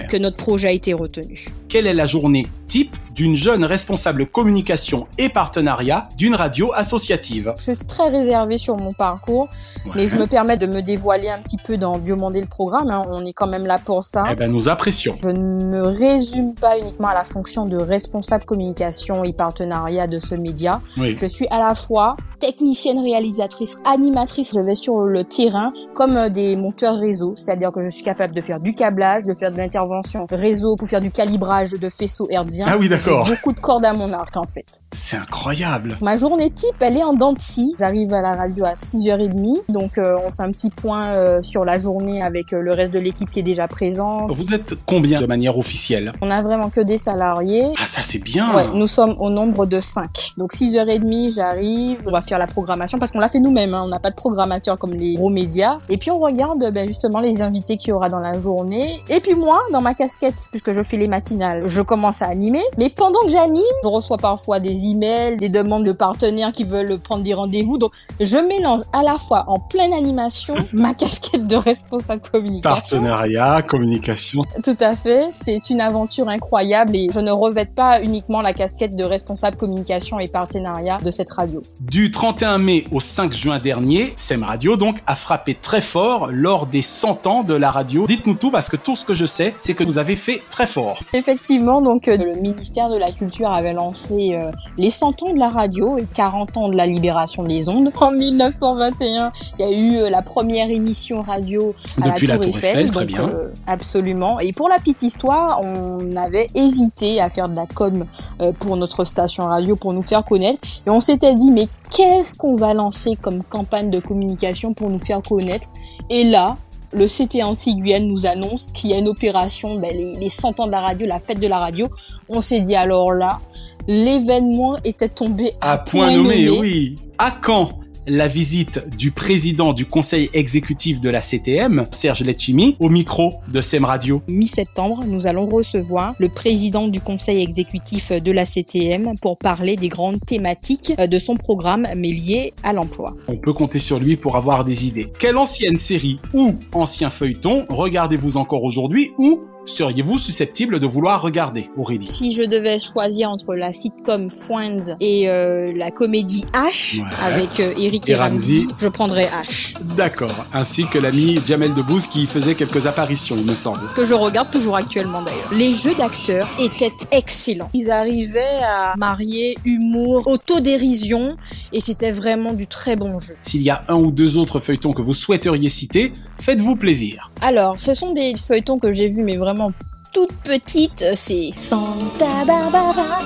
que 0.09 0.17
notre 0.17 0.37
projet 0.37 0.69
a 0.69 0.73
été 0.73 0.93
retenu. 0.93 1.47
Quelle 1.75 1.88
est 1.88 1.93
la 1.94 2.06
journée 2.06 2.47
type 2.69 2.97
d'une 3.17 3.35
jeune 3.35 3.65
responsable 3.65 4.26
communication 4.26 5.09
et 5.19 5.29
partenariat 5.29 6.09
d'une 6.17 6.37
radio 6.37 6.73
associative? 6.73 7.53
Je 7.59 7.73
suis 7.73 7.85
très 7.85 8.11
réservée 8.11 8.59
sur 8.59 8.76
mon 8.76 8.93
parcours, 8.93 9.49
mais 9.97 10.06
je 10.06 10.17
me 10.17 10.29
permets 10.29 10.56
de 10.56 10.67
me 10.67 10.82
dévoiler 10.82 11.31
un 11.31 11.38
petit 11.38 11.56
peu 11.56 11.76
dans 11.76 11.99
Dieu 11.99 12.15
mandé 12.15 12.41
le 12.41 12.47
programme. 12.47 12.91
hein. 12.91 13.05
On 13.11 13.25
est 13.25 13.32
quand 13.32 13.49
même 13.49 13.67
là 13.67 13.81
pour 13.85 14.05
ça. 14.05 14.23
Eh 14.31 14.37
ben, 14.37 14.53
nous 14.53 14.69
apprécions. 14.69 15.19
Je 15.25 15.31
ne 15.31 15.65
me 15.65 15.82
résume 15.82 16.55
pas 16.55 16.79
uniquement 16.79 17.09
à 17.09 17.15
la 17.15 17.25
fonction 17.25 17.65
de 17.67 17.77
responsable 17.77 18.44
communication 18.44 19.25
et 19.25 19.32
partenariat 19.32 20.06
de 20.06 20.20
ce 20.20 20.37
média. 20.37 20.81
Oui. 20.97 21.17
Je 21.20 21.27
suis 21.27 21.49
à 21.49 21.59
la 21.59 21.75
fois 21.75 22.17
technicienne, 22.38 23.00
réalisatrice, 23.00 23.79
animatrice. 23.85 24.53
Je 24.55 24.61
vais 24.61 24.77
sur 24.77 25.00
le 25.00 25.25
terrain 25.25 25.73
comme 25.94 26.17
euh, 26.17 26.29
des 26.29 26.55
monteurs 26.55 26.99
réseau, 26.99 27.35
c'est-à-dire 27.37 27.73
que 27.73 27.82
je 27.82 27.88
suis 27.88 28.05
capable 28.05 28.32
de 28.32 28.41
faire 28.41 28.61
du 28.61 28.75
câblage, 28.75 29.25
de 29.25 29.35
faire 29.35 29.50
de 29.50 29.56
l'intervention 29.56 30.27
réseau 30.31 30.77
pour 30.77 30.87
faire 30.87 31.00
du 31.00 31.11
calibrage 31.11 31.64
de 31.73 31.89
faisceaux 31.89 32.29
hertziens. 32.31 32.67
Ah 32.69 32.77
oui, 32.79 32.89
d'accord. 32.89 33.27
Beaucoup 33.27 33.53
de 33.53 33.61
cordes 33.61 33.85
à 33.85 33.93
mon 33.93 34.13
arc 34.13 34.37
en 34.37 34.47
fait. 34.47 34.67
C'est 34.93 35.17
incroyable. 35.17 35.99
Ma 36.01 36.17
journée 36.17 36.51
type, 36.51 36.77
elle 36.81 36.97
est 36.97 37.03
en 37.03 37.15
dents 37.15 37.33
de 37.33 37.41
scie. 37.41 37.75
J'arrive 37.79 38.13
à 38.15 38.23
la 38.23 38.35
radio 38.35 38.65
à 38.65 38.75
6h30, 38.75 39.63
donc 39.69 39.99
euh, 39.99 40.17
on 40.25 40.31
fait 40.31 40.43
un 40.43 40.51
petit 40.51 40.71
point 40.71 41.09
euh, 41.09 41.43
sur 41.43 41.65
la 41.65 41.79
journée 41.79 42.23
avec 42.23 42.53
euh, 42.53 42.61
le 42.61 42.73
reste 42.73 42.93
de 42.93 42.99
l'équipe 42.99 43.31
qui 43.31 43.41
est 43.41 43.45
déjà 43.45 43.67
présent. 43.69 44.27
Vous 44.27 44.55
êtes 44.55 44.75
combien 44.87 45.21
de 45.21 45.27
manière 45.27 45.59
officielle? 45.59 46.13
On 46.23 46.31
a 46.31 46.43
vraiment 46.43 46.71
que 46.71 46.81
des 46.81 46.99
salariés. 46.99 47.67
Ah, 47.81 47.87
ça 47.87 48.03
c'est 48.03 48.19
bien. 48.19 48.55
Ouais, 48.55 48.67
nous 48.73 48.87
sommes 48.87 49.17
au 49.19 49.31
nombre 49.31 49.67
de 49.67 49.81
5. 49.81 50.35
Donc 50.39 50.53
6h30, 50.53 51.35
j'arrive, 51.35 51.99
on 52.07 52.11
va 52.11 52.21
faire 52.21 52.39
la 52.39 52.47
programmation 52.47 52.99
parce 52.99 53.11
qu'on 53.11 53.19
l'a 53.21 53.29
fait 53.29 53.41
nous-mêmes, 53.41 53.75
hein. 53.75 53.83
on 53.85 53.89
n'a 53.89 54.01
pas 54.01 54.11
de 54.11 54.17
programmateur 54.17 54.79
comme 54.79 54.95
les 54.95 55.15
gros 55.15 55.31
médias. 55.31 55.79
Et 55.89 55.99
puis 55.99 56.11
on 56.11 56.19
regarde 56.19 56.71
ben, 56.73 56.87
justement 56.87 57.21
les 57.21 57.43
invités 57.43 57.77
qu'il 57.77 57.91
y 57.91 57.93
aura 57.93 58.09
dans 58.09 58.21
la 58.21 58.37
journée. 58.37 59.03
Et 59.09 59.21
puis 59.21 59.35
moi, 59.35 59.61
dans 59.73 59.81
ma 59.81 59.95
casquette, 59.95 60.49
puisque 60.51 60.73
je 60.73 60.83
fais 60.83 60.97
les 60.97 61.09
matinales, 61.09 61.54
je 61.67 61.81
commence 61.81 62.23
à 62.23 62.27
animer. 62.27 62.62
Mais 62.79 62.91
pendant 62.91 63.21
que 63.23 63.31
j'anime, 63.31 63.62
je 63.83 63.89
reçois 63.89 64.19
parfois 64.19 64.61
des 64.61 64.87
emails, 64.87 65.37
des 65.37 65.49
demandes 65.49 65.85
de 65.85 65.93
partenaires 65.93 66.53
qui 66.53 66.65
veulent 66.65 66.99
prendre 66.99 67.23
des 67.23 67.35
rendez-vous. 67.35 67.79
Donc 67.79 67.93
je 68.21 68.39
mélange 68.39 68.83
à 68.93 69.03
la 69.03 69.17
fois 69.17 69.45
en 69.49 69.59
pleine 69.59 69.93
animation 69.93 70.55
ma 70.73 70.95
casquette 70.95 71.47
de 71.47 71.56
responsable 71.56 72.23
communication. 72.23 72.75
Partenariat, 72.75 73.62
communication. 73.62 74.43
Tout 74.62 74.77
à 74.81 74.97
fait, 74.97 75.31
c'est 75.35 75.71
une 75.71 75.81
aventure 75.81 76.29
incroyable 76.29 76.97
et 76.97 77.09
je 77.12 77.21
ne 77.21 77.31
revête 77.31 77.75
pas 77.75 78.01
uniquement 78.01 78.41
la 78.41 78.53
casquette 78.53 78.97
de 78.97 79.05
responsable 79.05 79.56
communication 79.56 80.19
et 80.21 80.29
partenariat 80.29 80.99
de 80.99 81.11
cette 81.11 81.31
radio. 81.31 81.62
Du 81.81 82.11
31 82.11 82.59
mai 82.59 82.87
au 82.91 83.01
5 83.01 83.33
juin 83.33 83.59
dernier, 83.59 84.12
SEM 84.17 84.43
Radio 84.43 84.77
donc 84.77 85.03
a 85.06 85.15
frappé 85.15 85.55
très 85.55 85.81
fort 85.81 86.29
lors 86.31 86.67
des 86.67 86.83
100 86.83 87.27
ans 87.27 87.43
de 87.43 87.55
la 87.55 87.71
radio. 87.71 88.06
Dites-nous 88.06 88.35
tout 88.35 88.51
parce 88.51 88.69
que 88.69 88.77
tout 88.77 88.97
ce 88.97 89.05
que 89.05 89.15
je 89.15 89.27
sais, 89.27 89.55
c'est 89.61 89.75
que 89.75 89.85
vous 89.85 89.99
avez 89.99 90.17
fait 90.17 90.43
très 90.51 90.67
fort. 90.67 91.01
Effectivement, 91.12 91.44
donc 91.49 92.08
euh, 92.08 92.17
le 92.17 92.35
ministère 92.41 92.88
de 92.88 92.96
la 92.96 93.13
Culture 93.13 93.51
avait 93.51 93.72
lancé 93.74 94.31
euh, 94.32 94.51
les 94.79 94.91
100 94.91 95.22
ans 95.22 95.32
de 95.32 95.39
la 95.39 95.51
radio 95.51 95.98
et 95.98 96.06
40 96.15 96.56
ans 96.56 96.69
de 96.69 96.77
la 96.77 96.86
libération 96.86 97.43
des 97.43 97.69
ondes. 97.69 97.91
En 98.01 98.10
1921, 98.10 99.32
il 99.58 99.65
y 99.65 99.69
a 99.69 99.72
eu 99.72 99.96
euh, 99.96 100.10
la 100.10 100.22
première 100.22 100.70
émission 100.70 101.22
radio 101.22 101.74
à 102.03 102.10
Depuis 102.10 102.27
la 102.27 102.34
la 102.34 102.41
Tour, 102.41 102.48
Eiffel, 102.48 102.91
très 102.91 103.01
donc, 103.01 103.08
bien. 103.08 103.29
euh, 103.29 103.44
absolument. 103.67 104.41
Et 104.41 104.53
pour 104.53 104.69
la 104.69 104.79
petite 104.79 105.03
histoire, 105.03 105.60
on 105.63 106.17
avait 106.17 106.48
hésité 106.55 107.20
à 107.20 107.29
faire 107.31 107.48
de 107.48 107.56
la 107.56 107.67
com 107.67 108.05
euh, 108.41 108.53
pour 108.58 108.77
notre 108.77 109.05
station 109.05 109.46
radio 109.46 109.77
pour 109.77 109.93
nous 109.93 110.03
faire 110.03 110.24
connaître 110.24 110.60
et 110.86 110.91
on 110.91 111.01
s'était 111.01 111.34
dit 111.34 111.51
mais 111.51 111.69
qu'est-ce 111.94 112.34
qu'on 112.34 112.56
va 112.56 112.74
lancer 112.74 113.17
comme 113.20 113.43
campagne 113.43 113.91
de 113.91 114.01
communication 114.01 114.74
pour 114.74 114.91
nous 114.91 114.98
faire 114.98 115.22
connaître? 115.22 115.69
Et 116.10 116.24
là, 116.24 116.56
le 116.94 117.06
CT 117.06 117.43
Anti-Guyane 117.43 118.06
nous 118.06 118.27
annonce 118.27 118.70
qu'il 118.72 118.91
y 118.91 118.94
a 118.94 118.98
une 118.98 119.08
opération, 119.08 119.79
ben, 119.79 119.94
les, 119.94 120.17
les 120.17 120.29
100 120.29 120.60
ans 120.60 120.67
de 120.67 120.72
la 120.72 120.81
radio, 120.81 121.06
la 121.06 121.19
fête 121.19 121.41
de 121.41 121.48
la 121.48 121.58
radio. 121.58 121.89
On 122.29 122.41
s'est 122.41 122.60
dit 122.60 122.77
alors 122.77 123.13
là, 123.13 123.41
l'événement 123.89 124.77
était 124.84 125.08
tombé 125.08 125.53
à, 125.60 125.72
À 125.72 125.79
point 125.79 126.17
nommé, 126.17 126.48
oui. 126.48 126.96
À 127.19 127.31
quand? 127.31 127.70
La 128.06 128.29
visite 128.29 128.82
du 128.96 129.11
président 129.11 129.73
du 129.73 129.87
conseil 129.87 130.31
exécutif 130.32 131.01
de 131.01 131.08
la 131.11 131.20
CTM, 131.20 131.87
Serge 131.91 132.23
Letchimi, 132.23 132.77
au 132.81 132.89
micro 132.89 133.34
de 133.49 133.61
SEM 133.61 133.84
Radio 133.84 134.23
Mi-septembre, 134.29 135.05
nous 135.06 135.27
allons 135.27 135.46
recevoir 135.46 136.15
le 136.19 136.29
président 136.29 136.89
du 136.89 137.01
conseil 137.01 137.43
exécutif 137.43 138.13
de 138.13 138.32
la 138.32 138.44
CTM 138.44 139.15
pour 139.20 139.39
parler 139.39 139.77
des 139.77 139.89
grandes 139.89 140.20
thématiques 140.25 140.96
de 140.99 141.19
son 141.19 141.34
programme, 141.34 141.87
mais 141.96 142.11
liées 142.11 142.53
à 142.63 142.73
l'emploi. 142.73 143.15
On 143.29 143.37
peut 143.37 143.53
compter 143.53 143.79
sur 143.79 143.99
lui 143.99 144.17
pour 144.17 144.37
avoir 144.37 144.65
des 144.65 144.87
idées. 144.87 145.11
Quelle 145.19 145.37
ancienne 145.37 145.77
série 145.77 146.20
ou 146.32 146.55
ancien 146.73 147.11
feuilleton 147.11 147.67
regardez-vous 147.69 148.37
encore 148.37 148.65
aujourd'hui 148.65 149.13
ou 149.19 149.43
seriez-vous 149.67 150.19
susceptible 150.19 150.79
de 150.81 150.87
vouloir 150.87 151.23
regarder, 151.23 151.71
Aurélie? 151.77 152.06
Si 152.06 152.33
je 152.33 152.43
devais 152.43 152.79
choisir 152.79 153.31
entre 153.31 153.55
la 153.55 153.73
sitcom 153.73 154.29
Friends 154.29 154.97
et 155.01 155.29
euh, 155.29 155.73
la 155.77 155.91
comédie 155.91 156.44
H 156.53 157.01
Ouais. 157.03 157.09
avec 157.23 157.61
euh, 157.61 157.73
Eric 157.79 158.09
Et 158.09 158.13
et 158.13 158.15
Ramsey, 158.15 158.61
Ramsey. 158.61 158.75
je 158.79 158.89
prendrais 158.89 159.27
H. 159.47 159.75
D'accord, 159.97 160.47
ainsi 160.53 160.87
que 160.87 160.99
l'ami 160.99 161.41
Jamel 161.47 161.75
Debbouze 161.75 162.06
qui 162.06 162.27
faisait 162.27 162.55
quelques 162.55 162.87
apparitions, 162.87 163.37
il 163.39 163.44
me 163.44 163.55
semble. 163.55 163.81
Que 163.94 164.05
je 164.05 164.15
regarde 164.15 164.51
toujours 164.51 164.77
actuellement 164.77 165.23
d'ailleurs. 165.23 165.51
Les 165.53 165.73
jeux 165.73 165.94
d'acteurs 165.94 166.49
étaient 166.61 166.93
excellents. 167.11 167.71
Ils 167.75 167.91
arrivaient 167.91 168.61
à 168.65 168.94
marier 168.97 169.56
humour, 169.65 170.27
autodérision 170.27 171.37
et 171.73 171.81
c'était 171.81 172.13
vraiment 172.13 172.53
du 172.53 172.67
très 172.67 172.97
bon 172.97 173.19
jeu. 173.19 173.35
S'il 173.43 173.63
y 173.63 173.71
a 173.71 173.85
un 173.89 173.94
ou 173.97 174.11
deux 174.13 174.37
autres 174.37 174.61
feuilletons 174.61 174.93
que 174.93 175.03
vous 175.03 175.15
souhaiteriez 175.15 175.69
citer, 175.69 176.13
faites-vous 176.41 176.77
plaisir. 176.77 177.31
Alors, 177.46 177.79
ce 177.79 177.93
sont 177.93 178.13
des 178.13 178.32
feuilletons 178.36 178.79
que 178.79 178.91
j'ai 178.91 179.06
vus, 179.06 179.22
mais 179.22 179.36
vraiment 179.36 179.70
toutes 180.15 180.32
petites. 180.44 181.05
C'est 181.15 181.53
Santa 181.53 182.43
Barbara, 182.46 183.20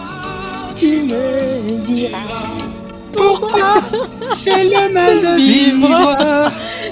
tu 0.74 1.04
me 1.04 1.84
diras. 1.86 2.77
Pourquoi 3.12 3.74
j'ai 4.44 4.64
le 4.64 4.92
mal 4.92 5.20
de 5.20 5.36
vivre 5.36 6.50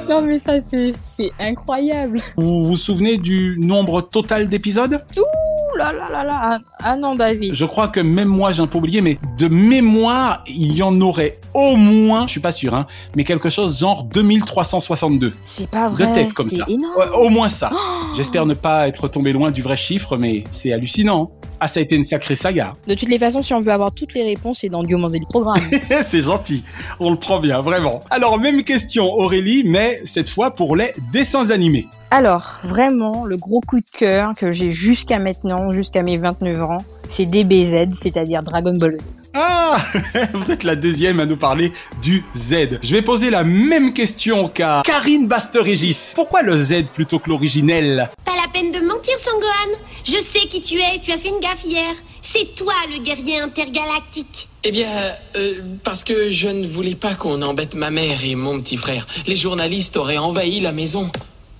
Non 0.09 0.23
mais 0.23 0.39
ça 0.39 0.61
c'est 0.61 0.93
c'est 1.03 1.31
incroyable. 1.41 2.21
Vous 2.37 2.67
vous 2.67 2.77
souvenez 2.77 3.17
du 3.19 3.57
nombre 3.59 4.01
total 4.03 4.49
d'épisodes? 4.49 5.05
Ouh 5.17 5.79
là 5.79 5.93
là 5.93 6.07
là 6.11 6.25
là. 6.25 6.59
Ah 6.83 6.97
non 6.97 7.15
David. 7.15 7.55
Je 7.55 7.65
crois 7.65 7.89
que 7.89 8.01
même 8.01 8.29
moi 8.29 8.53
j'ai 8.53 8.63
un 8.63 8.67
peu 8.67 8.79
oublié, 8.79 9.01
mais 9.01 9.19
de 9.39 9.49
mémoire, 9.49 10.43
il 10.47 10.73
y 10.75 10.83
en 10.83 10.99
aurait 11.01 11.39
au 11.55 11.77
moins, 11.77 12.27
je 12.27 12.33
suis 12.33 12.41
pas 12.41 12.53
sûr, 12.53 12.75
hein, 12.75 12.87
mais 13.15 13.25
quelque 13.25 13.51
chose 13.51 13.79
genre 13.79 14.05
2362. 14.05 15.33
C'est 15.43 15.71
pas 15.71 15.89
De 15.91 15.95
vrai. 15.97 16.13
tête 16.15 16.33
comme 16.33 16.49
ça. 16.51 16.65
énorme. 16.69 16.95
Ouais, 16.97 17.09
au 17.17 17.29
moins 17.29 17.49
ça. 17.49 17.71
J'espère 18.15 18.47
ne 18.47 18.55
pas 18.55 18.89
être 18.89 19.09
tombé 19.09 19.33
loin 19.33 19.51
du 19.51 19.63
vrai 19.63 19.77
chiffre, 19.77 20.17
mais 20.17 20.45
c'est 20.51 20.73
hallucinant. 20.73 21.31
Ah, 21.61 21.69
ça 21.69 21.81
a 21.81 21.83
été 21.83 21.97
une 21.97 22.05
sacrée 22.05 22.37
saga. 22.37 22.77
De 22.87 22.95
toutes 22.95 23.09
les 23.09 23.19
façons, 23.19 23.41
si 23.43 23.55
on 23.55 23.61
veut 23.61 23.73
avoir 23.73 23.93
toutes 23.93 24.15
les 24.15 24.25
réponses, 24.25 24.59
c'est 24.61 24.69
dans 24.69 24.83
Dieu 24.83 24.97
le 24.99 25.27
programme. 25.27 25.61
c'est 26.03 26.21
gentil. 26.21 26.65
On 27.01 27.11
le 27.11 27.17
prend 27.17 27.41
bien, 27.41 27.63
vraiment. 27.63 28.01
Alors, 28.11 28.39
même 28.39 28.63
question, 28.63 29.13
Aurélie, 29.13 29.63
mais 29.65 30.01
cette 30.05 30.29
fois 30.29 30.55
pour 30.55 30.77
les 30.77 30.93
dessins 31.13 31.51
animés. 31.51 31.87
Alors, 32.13 32.61
vraiment, 32.63 33.25
le 33.25 33.37
gros 33.37 33.61
coup 33.61 33.81
de 33.81 33.91
cœur 33.93 34.33
que 34.37 34.53
j'ai 34.53 34.71
jusqu'à 34.71 35.19
maintenant, 35.19 35.73
jusqu'à 35.73 36.03
mes 36.03 36.19
29 36.19 36.63
ans, 36.63 36.79
c'est 37.09 37.27
DBZ, 37.27 37.95
c'est-à-dire 37.95 38.45
Dragon 38.45 38.77
Ball 38.79 38.95
Z. 38.95 39.17
Ah 39.35 39.77
Vous 40.33 40.51
êtes 40.53 40.63
la 40.63 40.77
deuxième 40.77 41.19
à 41.19 41.27
nous 41.27 41.37
parler 41.37 41.73
du 42.03 42.25
Z. 42.35 42.79
Je 42.81 42.93
vais 42.93 43.03
poser 43.03 43.31
la 43.31 43.43
même 43.43 43.93
question 43.93 44.49
qu'à 44.49 44.83
Karine 44.85 45.27
Baster-Régis. 45.27 46.13
Pourquoi 46.15 46.43
le 46.43 46.57
Z 46.57 46.85
plutôt 46.95 47.19
que 47.19 47.29
l'originel? 47.29 48.09
Pas 48.25 48.37
la 48.37 48.53
peine 48.53 48.71
de 48.71 48.87
mentir, 48.87 49.19
Sangohan. 49.19 49.77
Je 50.05 50.13
sais 50.13 50.47
qui 50.47 50.63
tu 50.63 50.77
es, 50.77 51.01
tu 51.03 51.11
as 51.11 51.19
fait 51.19 51.31
une 51.31 51.41
gaffe 51.41 51.65
hier. 51.65 51.93
C'est 52.23 52.55
toi 52.55 52.73
le 52.89 53.03
guerrier 53.03 53.41
intergalactique. 53.41 54.49
Eh 54.63 54.71
bien, 54.71 54.89
euh, 55.37 55.55
parce 55.83 56.05
que 56.05 56.31
je 56.31 56.49
ne 56.49 56.67
voulais 56.67 56.95
pas 56.95 57.15
qu'on 57.15 57.43
embête 57.43 57.75
ma 57.75 57.91
mère 57.91 58.25
et 58.25 58.37
mon 58.37 58.61
petit 58.61 58.77
frère. 58.77 59.07
Les 59.27 59.37
journalistes 59.37 59.97
auraient 59.97 60.19
envahi 60.19 60.61
la 60.61 60.73
maison. 60.73 61.11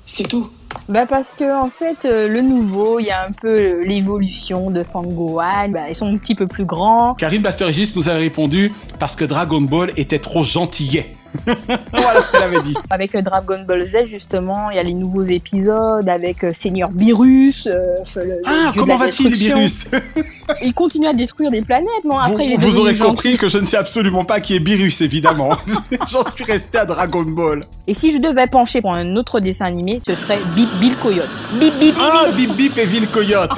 C'est 0.07 0.29
tout. 0.29 0.49
Bah 0.89 1.05
parce 1.05 1.33
que 1.33 1.61
en 1.61 1.69
fait 1.69 2.05
euh, 2.05 2.29
le 2.29 2.41
nouveau, 2.41 3.01
il 3.01 3.07
y 3.07 3.11
a 3.11 3.25
un 3.27 3.33
peu 3.33 3.49
euh, 3.49 3.85
l'évolution 3.85 4.71
de 4.71 4.85
Sangohan. 4.85 5.69
Bah, 5.71 5.89
ils 5.89 5.97
sont 5.97 6.07
un 6.07 6.17
petit 6.17 6.37
peu 6.37 6.47
plus 6.47 6.65
grands. 6.65 7.15
Karine 7.15 7.43
Baster-Régis 7.43 7.97
nous 7.97 8.09
avait 8.09 8.21
répondu 8.21 8.73
parce 9.01 9.17
que 9.17 9.25
Dragon 9.25 9.61
Ball 9.61 9.93
était 9.97 10.21
trop 10.21 10.45
gentillet. 10.45 11.13
voilà 11.93 12.21
ce 12.23 12.31
qu'elle 12.33 12.43
avait 12.43 12.63
dit. 12.63 12.75
Avec 12.91 13.15
euh, 13.15 13.23
Dragon 13.23 13.63
Ball 13.67 13.85
Z 13.85 14.07
justement, 14.07 14.71
il 14.71 14.77
y 14.77 14.79
a 14.79 14.83
les 14.83 14.95
nouveaux 14.95 15.23
épisodes 15.25 16.09
avec 16.09 16.45
euh, 16.45 16.53
Seigneur 16.53 16.91
Beerus. 16.91 17.67
euh, 17.67 17.97
le- 18.17 18.43
Ah, 18.45 18.73
comment 18.75 18.97
va-t-il. 18.97 19.35
Virus 19.35 19.87
Il 20.63 20.75
continue 20.75 21.07
à 21.09 21.13
détruire 21.13 21.51
des 21.51 21.63
planètes. 21.63 21.89
Bon 22.05 22.19
après 22.19 22.35
Vous, 22.35 22.41
il 22.43 22.53
est 22.55 22.57
vous 22.57 22.79
aurez 22.79 22.97
compris 22.97 23.37
que 23.37 23.49
je 23.49 23.59
ne 23.59 23.65
sais 23.65 23.77
absolument 23.77 24.25
pas 24.25 24.41
qui 24.41 24.57
est 24.57 24.65
Virus, 24.65 25.01
évidemment. 25.01 25.53
J'en 26.11 26.29
suis 26.31 26.45
resté 26.45 26.79
à 26.79 26.85
Dragon 26.85 27.23
Ball. 27.23 27.65
Et 27.87 27.95
si 27.95 28.13
je 28.13 28.19
devais 28.19 28.47
pencher 28.47 28.81
pour 28.81 28.95
un 28.95 29.17
autre 29.17 29.41
dessin 29.41 29.67
animé, 29.67 29.99
ce 30.05 30.15
serait 30.15 30.41
Bip 30.55 30.71
Bill 30.81 30.97
Coyote. 30.99 31.31
Bip 31.61 31.79
Bip. 31.79 31.95
Ah, 32.01 32.27
Bip 32.37 32.57
Bip 32.57 32.77
et 32.79 32.87
Ville 32.87 33.09
Coyote. 33.11 33.51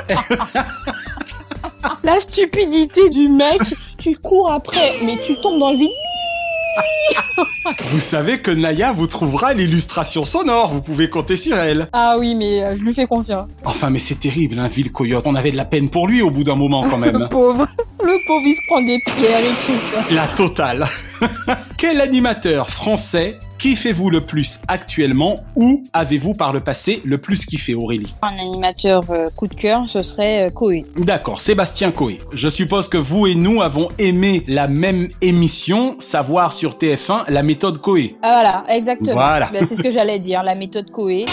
La 2.03 2.19
stupidité 2.19 3.09
du 3.11 3.29
mec, 3.29 3.61
tu 3.99 4.17
cours 4.17 4.51
après, 4.53 4.95
mais 5.05 5.19
tu 5.21 5.37
tombes 5.41 5.59
dans 5.61 5.71
le 5.71 5.79
vide. 5.79 5.91
Vous 7.91 8.01
savez 8.01 8.39
que 8.41 8.51
Naya 8.51 8.93
vous 8.93 9.07
trouvera 9.07 9.53
l'illustration 9.55 10.25
sonore, 10.25 10.73
vous 10.73 10.81
pouvez 10.81 11.11
compter 11.11 11.37
sur 11.37 11.57
elle. 11.57 11.89
Ah 11.93 12.17
oui, 12.19 12.35
mais 12.35 12.63
euh, 12.63 12.77
je 12.77 12.83
lui 12.83 12.95
fais 12.95 13.07
confiance. 13.07 13.57
Enfin, 13.65 13.91
mais 13.91 13.99
c'est 13.99 14.19
terrible, 14.19 14.59
hein, 14.59 14.69
Ville 14.69 14.91
Coyote. 14.91 15.25
On 15.27 15.35
avait 15.35 15.51
de 15.51 15.57
la 15.57 15.65
peine 15.65 15.91
pour 15.91 16.09
lui 16.09 16.23
au 16.23 16.31
bout 16.31 16.45
d'un 16.45 16.57
moment, 16.57 16.85
quand 16.89 16.99
même. 16.99 17.19
Le 17.19 17.29
pauvre. 17.29 17.67
Le 18.03 18.27
pauvre, 18.27 18.45
il 18.47 18.55
se 18.55 18.61
prend 18.69 18.81
des 18.83 19.01
pierres 19.07 19.45
et 19.45 19.57
tout 19.57 19.79
ça. 19.93 20.07
La 20.11 20.29
totale. 20.29 20.87
Quel 21.77 22.01
animateur 22.01 22.69
français 22.69 23.39
kiffez-vous 23.59 24.11
le 24.11 24.21
plus 24.21 24.61
actuellement 24.69 25.45
ou 25.57 25.85
avez-vous 25.93 26.35
par 26.35 26.53
le 26.53 26.61
passé 26.61 27.03
le 27.05 27.19
plus 27.19 27.45
kiffé, 27.45 27.75
Aurélie? 27.75 28.15
Un 28.23 28.39
animateur 28.39 29.05
euh, 29.11 29.29
coup 29.31 29.49
de 29.49 29.55
cœur, 29.55 29.89
ce 29.89 30.03
serait 30.03 30.47
euh, 30.47 30.51
Koé. 30.51 30.85
D'accord, 30.97 31.41
Sébastien 31.41 31.91
Coé. 31.91 32.19
Je 32.33 32.49
suppose 32.49 32.89
que 32.89 32.97
vous 32.97 33.27
et 33.27 33.35
nous 33.35 33.61
avons 33.61 33.89
aimé 33.99 34.45
la 34.47 34.69
même 34.69 35.09
émission, 35.21 35.97
savoir 35.99 36.53
sur 36.53 36.75
TF1 36.75 37.25
la 37.29 37.43
méthode 37.43 37.79
Coé. 37.79 38.17
Ah 38.23 38.41
voilà, 38.41 38.77
exactement. 38.77 39.17
Voilà. 39.17 39.51
Ben, 39.53 39.65
c'est 39.65 39.75
ce 39.75 39.83
que 39.83 39.91
j'allais 39.91 40.21
dire, 40.21 40.43
la 40.43 40.55
méthode 40.55 40.91
Koé. 40.91 41.27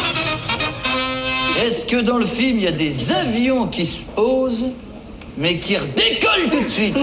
Est-ce 1.63 1.85
que 1.85 2.01
dans 2.01 2.17
le 2.17 2.25
film, 2.25 2.57
il 2.57 2.63
y 2.63 2.67
a 2.67 2.71
des 2.71 3.11
avions 3.11 3.67
qui 3.67 3.85
se 3.85 4.01
posent, 4.15 4.65
mais 5.37 5.57
qui 5.57 5.77
redécollent 5.77 6.49
tout 6.51 6.63
de 6.63 6.69
suite? 6.69 6.97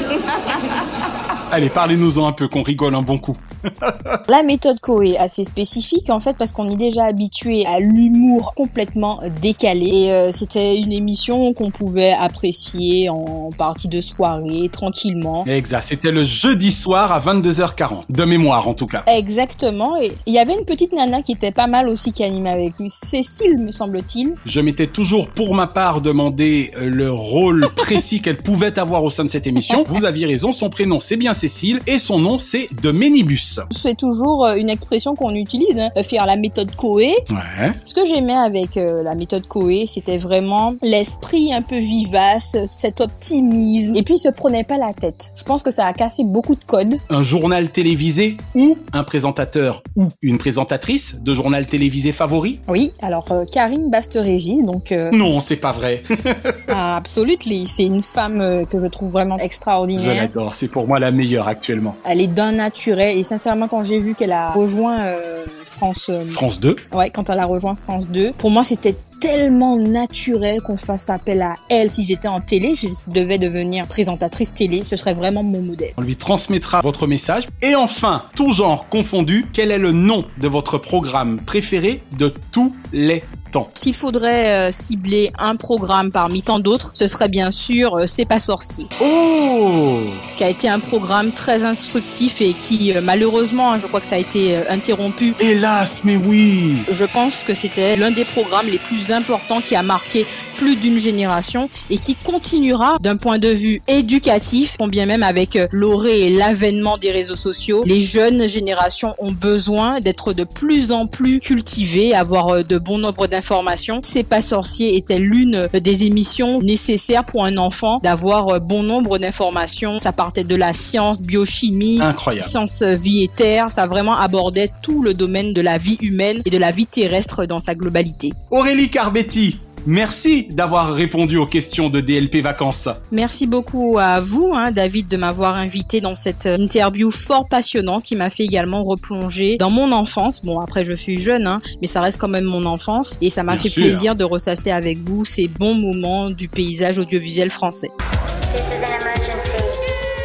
Allez, 1.55 1.69
parlez-nous-en 1.69 2.27
un 2.27 2.33
peu, 2.33 2.49
qu'on 2.49 2.63
rigole 2.63 2.95
un 2.95 3.03
bon 3.03 3.19
coup. 3.19 3.37
La 4.29 4.43
méthode 4.43 4.81
Koé, 4.81 5.19
assez 5.19 5.45
spécifique 5.45 6.09
en 6.09 6.19
fait 6.19 6.35
parce 6.39 6.51
qu'on 6.53 6.69
est 6.71 6.77
déjà 6.77 7.05
habitué 7.05 7.67
à 7.67 7.79
l'humour 7.79 8.55
complètement 8.57 9.21
décalé 9.43 9.87
et 9.87 10.13
euh, 10.13 10.33
c'était 10.33 10.79
une 10.79 10.93
émission 10.93 11.53
qu'on 11.53 11.71
pouvait 11.71 12.13
apprécier 12.13 13.11
en 13.11 13.51
partie 13.57 13.89
de 13.89 14.01
soirée 14.01 14.71
tranquillement. 14.73 15.45
Exact, 15.45 15.83
c'était 15.83 16.11
le 16.11 16.25
jeudi 16.25 16.73
soir 16.73 17.13
à 17.13 17.21
22h40, 17.21 18.05
de 18.09 18.25
mémoire 18.25 18.67
en 18.67 18.73
tout 18.73 18.87
cas. 18.87 19.05
Exactement 19.07 20.01
et 20.01 20.11
il 20.25 20.33
y 20.33 20.39
avait 20.39 20.55
une 20.55 20.65
petite 20.65 20.95
nana 20.95 21.21
qui 21.21 21.33
était 21.33 21.53
pas 21.53 21.67
mal 21.67 21.91
aussi 21.91 22.13
qui 22.13 22.25
animait 22.25 22.51
avec 22.51 22.79
lui, 22.79 22.89
Cécile 22.89 23.59
me 23.59 23.71
semble-t-il. 23.71 24.35
Je 24.47 24.61
m'étais 24.61 24.87
toujours 24.87 25.29
pour 25.29 25.55
ma 25.55 25.67
part 25.67 26.01
demandé 26.01 26.73
euh, 26.77 26.89
le 26.89 27.13
rôle 27.13 27.67
précis 27.77 28.21
qu'elle 28.23 28.39
pouvait 28.39 28.79
avoir 28.79 29.05
au 29.05 29.11
sein 29.11 29.25
de 29.25 29.31
cette 29.31 29.47
émission. 29.47 29.85
Vous 29.89 30.07
aviez 30.07 30.25
raison, 30.25 30.51
son 30.51 30.71
prénom 30.71 30.99
c'est 30.99 31.17
bien 31.17 31.35
Cécile 31.43 31.81
et 31.89 31.99
son 31.99 32.21
nom 32.21 32.39
c'est 32.39 32.69
de 32.83 32.93
Ménibus. 32.93 33.59
C'est 33.71 33.97
toujours 33.97 34.45
euh, 34.47 34.55
une 34.55 34.71
expression 34.71 35.17
qu'on 35.17 35.35
utilise, 35.35 35.77
hein, 35.77 35.91
faire 36.05 36.25
la 36.25 36.37
méthode. 36.37 36.71
Ouais. 36.83 37.73
Ce 37.85 37.95
que 37.95 38.05
j'aimais 38.05 38.35
avec 38.35 38.77
euh, 38.77 39.03
la 39.03 39.17
méthode 39.17 39.47
Koé, 39.49 39.87
c'était 39.89 40.19
vraiment 40.19 40.75
l'esprit 40.83 41.53
un 41.53 41.63
peu 41.63 41.79
vivace, 41.79 42.57
cet 42.71 43.01
optimisme, 43.01 43.97
et 43.97 44.05
puis 44.05 44.15
il 44.15 44.19
se 44.19 44.29
prenait 44.29 44.63
pas 44.63 44.79
la 44.79 44.93
tête. 44.93 45.33
Je 45.35 45.43
pense 45.43 45.65
que 45.65 45.73
ça 45.73 45.87
a 45.87 45.93
cassé 45.93 46.23
beaucoup 46.25 46.55
de 46.55 46.63
codes. 46.65 46.95
Un 47.11 47.25
journal 47.25 47.71
télévisé 47.71 48.37
ou 48.55 48.79
un 48.93 49.03
présentateur 49.03 49.83
ou 49.97 50.09
une 50.23 50.39
présentatrice 50.39 51.17
de 51.21 51.35
journal 51.35 51.67
télévisé 51.67 52.13
favori? 52.13 52.61
Oui, 52.69 52.93
alors 53.03 53.33
euh, 53.33 53.45
Karine 53.51 53.91
Basterégie, 53.91 54.63
donc 54.63 54.93
euh, 54.93 55.11
Non, 55.13 55.41
c'est 55.41 55.57
pas 55.57 55.73
vrai. 55.73 56.05
absolutely, 56.69 57.67
c'est 57.67 57.85
une 57.85 58.03
femme 58.03 58.67
que 58.69 58.79
je 58.79 58.87
trouve 58.87 59.11
vraiment 59.11 59.39
Je 59.39 59.45
extraordinaire. 59.45 60.15
l'adore, 60.15 60.55
c'est 60.57 60.69
pour 60.69 60.87
moi 60.87 60.99
la 61.01 61.11
meilleure 61.11 61.32
actuellement. 61.41 61.97
Elle 62.05 62.21
est 62.21 62.27
d'un 62.29 62.53
naturel 62.53 63.19
et 63.19 63.25
sincèrement 63.25 63.69
quand 63.69 63.83
j'ai 63.83 63.99
vu 63.99 64.15
qu'elle 64.15 64.33
a 64.33 64.51
rejoint 64.51 65.01
euh, 65.01 65.45
France 65.65 66.11
euh, 66.13 66.25
France 66.31 66.61
2 66.61 66.77
Ouais, 66.93 67.11
quand 67.11 67.31
elle 67.31 67.39
a 67.39 67.47
rejoint 67.47 67.75
France 67.75 68.09
2, 68.09 68.33
pour 68.39 68.51
moi 68.51 68.63
c'était 68.63 68.95
tellement 69.23 69.77
naturel 69.77 70.61
qu'on 70.63 70.77
fasse 70.77 71.09
appel 71.09 71.43
à 71.43 71.55
elle. 71.69 71.93
Si 71.93 72.03
j'étais 72.03 72.27
en 72.27 72.41
télé, 72.41 72.75
je 72.75 72.89
devais 73.09 73.39
devenir 73.39 73.87
présentatrice 73.87 74.53
télé, 74.53 74.83
ce 74.83 74.97
serait 74.97 75.15
vraiment 75.15 75.45
mon 75.45 75.63
modèle. 75.63 75.93
On 75.97 76.03
lui 76.03 76.17
transmettra 76.17 76.81
votre 76.81 77.07
message. 77.07 77.47
Et 77.63 77.77
enfin, 77.77 78.23
tout 78.35 78.53
genre 78.53 78.89
confondu, 78.89 79.47
quel 79.53 79.71
est 79.71 79.79
le 79.79 79.93
nom 79.93 80.25
de 80.41 80.49
votre 80.49 80.77
programme 80.77 81.41
préféré 81.41 82.03
de 82.19 82.35
tous 82.51 82.75
les 82.93 83.23
temps? 83.53 83.69
S'il 83.75 83.95
faudrait 83.95 84.69
euh, 84.69 84.71
cibler 84.73 85.31
un 85.39 85.55
programme 85.55 86.11
parmi 86.11 86.43
tant 86.43 86.59
d'autres, 86.59 86.91
ce 86.95 87.07
serait 87.07 87.29
bien 87.29 87.51
sûr 87.53 87.97
euh, 87.97 88.07
C'est 88.07 88.25
pas 88.25 88.41
sorcier. 88.41 88.87
Oh 89.01 90.01
Qui 90.37 90.45
a 90.45 90.49
été 90.49 90.69
un 90.69 90.81
programme 90.81 91.31
très 91.31 91.65
instructif 91.65 92.41
et 92.41 92.55
qui 92.55 92.93
euh, 92.93 93.01
malheureusement, 93.01 93.73
hein, 93.73 93.79
je 93.79 93.87
crois 93.87 94.01
que 94.01 94.07
ça 94.07 94.17
a 94.17 94.19
été 94.19 94.57
interrompu. 94.69 95.35
Hélas, 95.39 96.01
mais 96.03 96.17
oui 96.17 96.79
Je 96.91 97.05
pense 97.05 97.45
que 97.45 97.55
c'était 97.55 97.97
l'un 97.97 98.11
des 98.11 98.25
programmes 98.25 98.67
les 98.67 98.79
plus 98.79 99.12
importants 99.13 99.61
qui 99.61 99.77
a 99.77 99.83
marqué 99.83 100.27
plus 100.57 100.77
d'une 100.77 100.99
génération 100.99 101.69
et 101.91 101.99
qui 101.99 102.15
continuera 102.15 102.97
d'un 103.01 103.17
point 103.17 103.39
de 103.39 103.49
vue 103.49 103.83
éducatif, 103.89 104.77
combien 104.79 105.07
même 105.07 105.23
avec 105.23 105.57
euh, 105.57 105.67
l'orée 105.73 106.27
et 106.27 106.31
l'avènement 106.31 106.99
des 106.99 107.11
réseaux 107.11 107.37
sociaux, 107.37 107.83
les 107.87 108.01
jeunes 108.01 108.49
générations 108.49 109.15
ont 109.19 109.33
besoin 109.33 110.01
d'être 110.01 110.33
de 110.33 110.45
plus 110.45 110.93
en 110.93 111.07
plus 111.07 111.41
cultivées, 111.41 112.15
avoir 112.15 112.49
euh, 112.49 112.63
de 112.63 112.79
bon 112.79 112.99
nombre 112.99 113.27
d'informations. 113.27 114.01
C'est 114.05 114.23
pas 114.25 114.41
sorcier 114.41 114.97
était 114.97 115.19
l'une 115.19 115.69
des 115.73 116.05
émissions 116.05 116.59
nécessaires 116.59 117.25
pour 117.25 117.45
un 117.45 117.57
enfant 117.57 117.99
d'avoir 118.03 118.61
bon 118.61 118.83
nombre 118.83 119.19
d'informations? 119.19 119.99
Ça 119.99 120.13
partait 120.13 120.45
de 120.45 120.57
la 120.57 120.73
science, 120.73 121.21
biochimie, 121.21 122.01
Incroyable. 122.01 122.47
science 122.47 122.83
vie 122.83 123.23
et 123.23 123.29
terre. 123.29 123.71
Ça 123.71 123.87
vraiment 123.87 124.17
abordait 124.17 124.71
tout 124.83 125.03
le 125.03 125.15
domaine 125.15 125.53
de 125.53 125.61
la 125.61 125.79
vie 125.79 125.99
humaine 126.01 126.43
et 126.45 126.51
de 126.51 126.59
la 126.59 126.71
vie 126.71 126.87
terrestre 126.87 127.47
dans 127.47 127.61
sa 127.61 127.75
globalité. 127.75 128.33
Aurélie 128.51 128.91
Carbetti, 128.91 129.59
merci 129.87 130.47
d'avoir 130.51 130.95
répondu 130.95 131.37
aux 131.37 131.47
questions 131.47 131.89
de 131.89 132.01
DLP 132.01 132.37
Vacances. 132.37 132.89
Merci 133.11 133.47
beaucoup 133.47 133.99
à 133.99 134.21
vous, 134.21 134.53
hein, 134.55 134.71
David, 134.71 135.09
de 135.09 135.17
m'avoir 135.17 135.57
invité 135.57 136.01
dans 136.01 136.15
cette 136.15 136.47
interview 136.47 137.11
fort 137.11 137.49
passionnante 137.49 138.03
qui 138.03 138.17
m'a 138.17 138.31
fait 138.31 138.45
également 138.45 138.85
replonger 138.85 139.57
dans 139.59 139.71
mon 139.71 139.93
enfance. 139.93 140.43
Bon, 140.43 140.61
après, 140.61 140.85
je 140.85 140.93
suis 140.93 141.19
jeune, 141.19 141.47
hein, 141.47 141.61
mais 141.81 141.87
ça 141.87 142.01
reste 142.01 142.21
quand 142.21 142.29
même 142.29 142.45
mon 142.45 142.65
enfance 142.67 143.19
et 143.21 143.31
ça 143.31 143.43
m'a 143.43 143.57
fait 143.57 143.69
sûr. 143.69 143.83
plaisir 143.83 144.17
de 144.17 144.25
ressasser 144.25 144.71
avec 144.71 144.99
vous 144.99 145.25
ces 145.25 145.49
bons 145.49 145.75
moments 145.75 146.31
du 146.31 146.49
paysage 146.49 146.99
audiovisuel 146.99 147.51
français. 147.51 147.91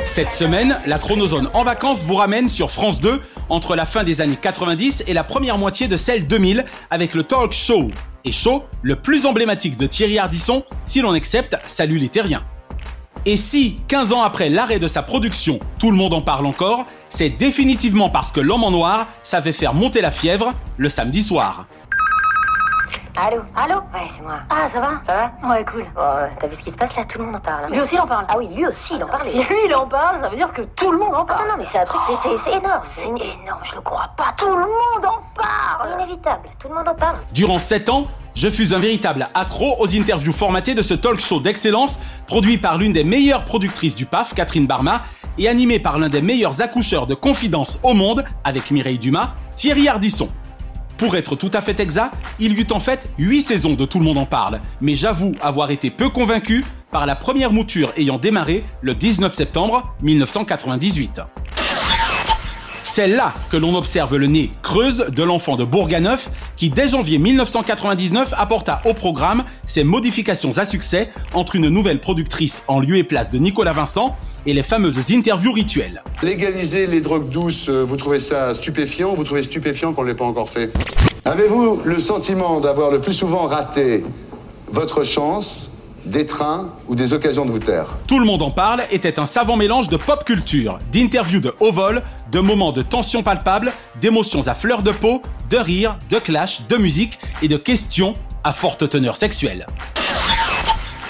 Cette 0.05 0.31
semaine, 0.31 0.77
la 0.87 0.97
chronozone 0.97 1.49
en 1.53 1.63
vacances 1.63 2.03
vous 2.03 2.15
ramène 2.15 2.47
sur 2.49 2.71
France 2.71 2.99
2 3.01 3.21
entre 3.49 3.75
la 3.75 3.85
fin 3.85 4.03
des 4.03 4.21
années 4.21 4.37
90 4.41 5.03
et 5.05 5.13
la 5.13 5.23
première 5.23 5.57
moitié 5.57 5.87
de 5.87 5.97
celle 5.97 6.25
2000 6.25 6.65
avec 6.89 7.13
le 7.13 7.23
talk 7.23 7.53
show. 7.53 7.91
Et 8.27 8.31
le 8.81 8.97
plus 8.97 9.25
emblématique 9.25 9.77
de 9.77 9.87
Thierry 9.87 10.19
Ardisson, 10.19 10.65
si 10.83 10.99
l'on 10.99 11.13
accepte 11.13 11.57
Salut 11.65 11.97
les 11.97 12.09
Terriens. 12.09 12.43
Et 13.25 13.37
si, 13.37 13.77
15 13.87 14.11
ans 14.11 14.21
après 14.21 14.49
l'arrêt 14.49 14.79
de 14.79 14.87
sa 14.87 15.01
production, 15.01 15.61
tout 15.79 15.91
le 15.91 15.95
monde 15.95 16.13
en 16.13 16.21
parle 16.21 16.45
encore, 16.45 16.85
c'est 17.07 17.29
définitivement 17.29 18.09
parce 18.09 18.33
que 18.33 18.41
l'homme 18.41 18.65
en 18.65 18.71
noir 18.71 19.07
savait 19.23 19.53
faire 19.53 19.73
monter 19.73 20.01
la 20.01 20.11
fièvre 20.11 20.49
le 20.75 20.89
samedi 20.89 21.21
soir. 21.21 21.67
Allô 23.19 23.41
Allô 23.55 23.75
Ouais, 23.93 24.07
c'est 24.15 24.21
moi. 24.23 24.39
Ah, 24.49 24.67
ça 24.71 24.79
va 24.79 25.01
Ça 25.05 25.13
va 25.41 25.49
Ouais, 25.49 25.65
cool. 25.65 25.85
Oh, 25.97 26.01
T'as 26.39 26.47
vu 26.47 26.55
ce 26.55 26.61
qui 26.61 26.69
se 26.71 26.75
passe 26.75 26.95
là? 26.95 27.03
Tout 27.05 27.17
le 27.17 27.25
monde 27.25 27.35
en 27.37 27.39
parle. 27.39 27.71
Lui 27.71 27.81
aussi, 27.81 27.95
il 27.95 27.99
en 27.99 28.05
parle. 28.07 28.25
Ah 28.27 28.35
oui, 28.37 28.47
lui 28.53 28.65
aussi, 28.67 28.93
il 28.95 29.03
en 29.03 29.07
parle. 29.07 29.27
Si 29.29 29.37
lui, 29.37 29.55
il 29.65 29.73
en 29.75 29.87
parle, 29.87 30.21
ça 30.21 30.29
veut 30.29 30.35
dire 30.37 30.53
que 30.53 30.61
tout 30.75 30.91
le 30.91 30.99
monde 30.99 31.15
en 31.15 31.25
parle. 31.25 31.47
non, 31.47 31.53
non, 31.57 31.63
mais 31.63 31.67
c'est 31.71 31.79
un 31.79 31.85
truc, 31.85 31.99
c'est- 32.07 32.15
c'est 32.29 32.35
c'est 32.51 32.57
énorme. 32.57 32.83
C'est 32.95 33.03
énorme, 33.07 33.61
je 33.63 33.75
le 33.75 33.81
crois 33.81 34.09
pas. 34.15 34.33
Tout 34.37 34.45
le 34.55 34.61
monde 34.65 35.05
en 35.05 35.21
parle 35.35 35.99
Inévitable, 35.99 36.49
tout 36.59 36.67
le 36.69 36.75
monde 36.75 36.87
en 36.87 36.93
parle. 36.95 37.15
Durant 37.33 37.57
7 37.59 37.89
ans, 37.89 38.03
je 38.35 38.49
fus 38.49 38.73
un 38.75 38.79
véritable 38.79 39.27
accro 39.33 39.75
aux 39.79 39.95
interviews 39.95 40.33
formatées 40.33 40.75
de 40.75 40.83
ce 40.83 40.93
talk 40.93 41.19
show 41.19 41.39
d'excellence, 41.39 41.99
produit 42.27 42.57
par 42.59 42.77
l'une 42.77 42.93
des 42.93 43.03
meilleures 43.03 43.45
productrices 43.45 43.95
du 43.95 44.05
PAF, 44.05 44.35
Catherine 44.35 44.67
Barma, 44.67 45.01
et 45.39 45.47
animé 45.47 45.79
par 45.79 45.97
l'un 45.97 46.09
des 46.09 46.21
meilleurs 46.21 46.61
accoucheurs 46.61 47.07
de 47.07 47.15
confidence 47.15 47.79
au 47.83 47.93
monde, 47.93 48.23
avec 48.43 48.69
Mireille 48.69 48.99
Dumas, 48.99 49.29
Thierry 49.55 49.87
Ardisson. 49.87 50.27
Pour 50.97 51.15
être 51.15 51.35
tout 51.35 51.51
à 51.53 51.61
fait 51.61 51.79
exact, 51.79 52.15
il 52.39 52.53
y 52.53 52.61
eut 52.61 52.67
en 52.71 52.79
fait 52.79 53.09
8 53.19 53.41
saisons 53.41 53.73
de 53.73 53.85
Tout 53.85 53.99
le 53.99 54.05
monde 54.05 54.17
en 54.17 54.25
parle, 54.25 54.59
mais 54.81 54.95
j'avoue 54.95 55.35
avoir 55.41 55.69
été 55.69 55.91
peu 55.91 56.09
convaincu 56.09 56.65
par 56.91 57.05
la 57.05 57.15
première 57.15 57.53
mouture 57.53 57.93
ayant 57.97 58.17
démarré 58.17 58.65
le 58.81 58.95
19 58.95 59.33
septembre 59.33 59.95
1998. 60.01 61.21
C'est 62.89 63.07
là 63.07 63.33
que 63.51 63.57
l'on 63.57 63.75
observe 63.75 64.15
le 64.15 64.27
nez 64.27 64.49
creuse 64.63 65.07
de 65.09 65.21
l'enfant 65.21 65.57
de 65.57 65.65
Bourganeuf 65.65 66.31
qui, 66.55 66.69
dès 66.69 66.87
janvier 66.87 67.19
1999, 67.19 68.33
apporta 68.35 68.81
au 68.85 68.93
programme 68.93 69.43
ses 69.65 69.83
modifications 69.83 70.57
à 70.57 70.65
succès 70.65 71.09
entre 71.33 71.57
une 71.57 71.67
nouvelle 71.67 71.99
productrice 71.99 72.63
en 72.69 72.79
lieu 72.79 72.95
et 72.95 73.03
place 73.03 73.29
de 73.29 73.39
Nicolas 73.39 73.73
Vincent 73.73 74.15
et 74.45 74.53
les 74.53 74.63
fameuses 74.63 75.11
interviews 75.11 75.51
rituelles. 75.51 76.01
Légaliser 76.23 76.87
les 76.87 77.01
drogues 77.01 77.29
douces, 77.29 77.67
euh, 77.67 77.83
vous 77.83 77.97
trouvez 77.97 78.21
ça 78.21 78.53
stupéfiant 78.53 79.13
Vous 79.15 79.25
trouvez 79.25 79.43
stupéfiant 79.43 79.91
qu'on 79.93 80.03
ne 80.03 80.07
l'ait 80.07 80.15
pas 80.15 80.25
encore 80.25 80.49
fait? 80.49 80.71
Avez-vous 81.25 81.81
le 81.83 81.99
sentiment 81.99 82.61
d'avoir 82.61 82.89
le 82.89 83.01
plus 83.01 83.13
souvent 83.13 83.47
raté 83.47 84.05
votre 84.69 85.03
chance, 85.03 85.71
des 86.07 86.25
trains 86.25 86.69
ou 86.87 86.95
des 86.95 87.13
occasions 87.13 87.45
de 87.45 87.51
vous 87.51 87.59
taire 87.59 87.95
Tout 88.07 88.19
le 88.19 88.25
monde 88.25 88.41
en 88.41 88.51
parle 88.51 88.83
était 88.91 89.19
un 89.19 89.25
savant 89.25 89.55
mélange 89.55 89.89
de 89.89 89.97
pop 89.97 90.23
culture, 90.23 90.77
d'interviews 90.91 91.39
de 91.39 91.53
haut 91.59 91.71
vol, 91.71 92.01
de 92.31 92.39
moments 92.39 92.71
de 92.71 92.81
tension 92.81 93.23
palpable, 93.23 93.71
d'émotions 94.01 94.47
à 94.47 94.53
fleur 94.53 94.81
de 94.81 94.91
peau, 94.91 95.21
de 95.49 95.57
rire, 95.57 95.97
de 96.09 96.17
clash, 96.17 96.61
de 96.67 96.77
musique 96.77 97.19
et 97.41 97.47
de 97.47 97.57
questions 97.57 98.13
à 98.43 98.53
forte 98.53 98.89
teneur 98.89 99.15
sexuelle. 99.15 99.67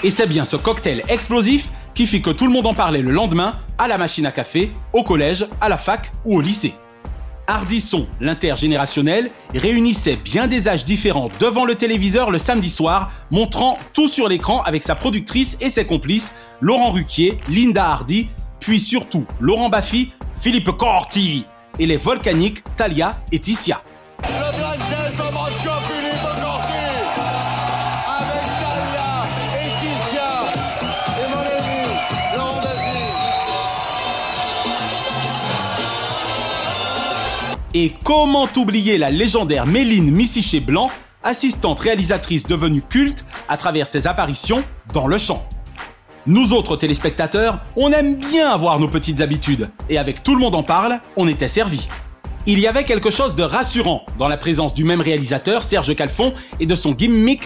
Et 0.02 0.10
c'est 0.10 0.26
bien 0.26 0.44
ce 0.44 0.56
cocktail 0.56 1.02
explosif 1.08 1.70
qui 1.94 2.06
fit 2.06 2.22
que 2.22 2.30
tout 2.30 2.46
le 2.46 2.52
monde 2.52 2.66
en 2.66 2.74
parlait 2.74 3.02
le 3.02 3.10
lendemain, 3.10 3.56
à 3.78 3.88
la 3.88 3.98
machine 3.98 4.26
à 4.26 4.32
café, 4.32 4.72
au 4.92 5.02
collège, 5.02 5.46
à 5.60 5.68
la 5.68 5.76
fac 5.76 6.12
ou 6.24 6.38
au 6.38 6.40
lycée. 6.40 6.74
Ardisson, 7.48 8.06
l'intergénérationnel, 8.20 9.30
réunissait 9.54 10.16
bien 10.16 10.46
des 10.46 10.68
âges 10.68 10.84
différents 10.84 11.30
devant 11.40 11.64
le 11.64 11.74
téléviseur 11.74 12.30
le 12.30 12.38
samedi 12.38 12.70
soir, 12.70 13.10
montrant 13.30 13.78
tout 13.94 14.06
sur 14.06 14.28
l'écran 14.28 14.62
avec 14.62 14.84
sa 14.84 14.94
productrice 14.94 15.56
et 15.60 15.70
ses 15.70 15.86
complices, 15.86 16.32
Laurent 16.60 16.90
Ruquier, 16.90 17.38
Linda 17.48 17.86
Hardy, 17.86 18.28
puis 18.60 18.78
surtout 18.78 19.26
Laurent 19.40 19.70
Baffy, 19.70 20.12
Philippe 20.36 20.70
Corti 20.72 21.44
et 21.78 21.86
les 21.86 21.96
volcaniques 21.96 22.62
Talia 22.76 23.12
et 23.32 23.38
Ticia. 23.38 23.82
Et 37.74 37.92
comment 38.02 38.48
oublier 38.56 38.96
la 38.96 39.10
légendaire 39.10 39.66
Méline 39.66 40.10
Missiché 40.10 40.60
Blanc, 40.60 40.90
assistante 41.22 41.80
réalisatrice 41.80 42.44
devenue 42.44 42.80
culte 42.80 43.26
à 43.46 43.58
travers 43.58 43.86
ses 43.86 44.06
apparitions 44.06 44.64
dans 44.94 45.06
le 45.06 45.18
champ. 45.18 45.46
Nous 46.26 46.54
autres 46.54 46.76
téléspectateurs, 46.76 47.60
on 47.76 47.92
aime 47.92 48.14
bien 48.14 48.48
avoir 48.48 48.78
nos 48.78 48.88
petites 48.88 49.20
habitudes, 49.20 49.68
et 49.90 49.98
avec 49.98 50.22
tout 50.22 50.34
le 50.34 50.40
monde 50.40 50.54
en 50.54 50.62
parle, 50.62 51.00
on 51.16 51.28
était 51.28 51.48
servi. 51.48 51.88
Il 52.46 52.58
y 52.58 52.66
avait 52.66 52.84
quelque 52.84 53.10
chose 53.10 53.34
de 53.34 53.42
rassurant 53.42 54.06
dans 54.18 54.28
la 54.28 54.38
présence 54.38 54.72
du 54.72 54.84
même 54.84 55.02
réalisateur, 55.02 55.62
Serge 55.62 55.94
Calfon, 55.94 56.32
et 56.60 56.66
de 56.66 56.74
son 56.74 56.92
gimmick, 56.92 57.42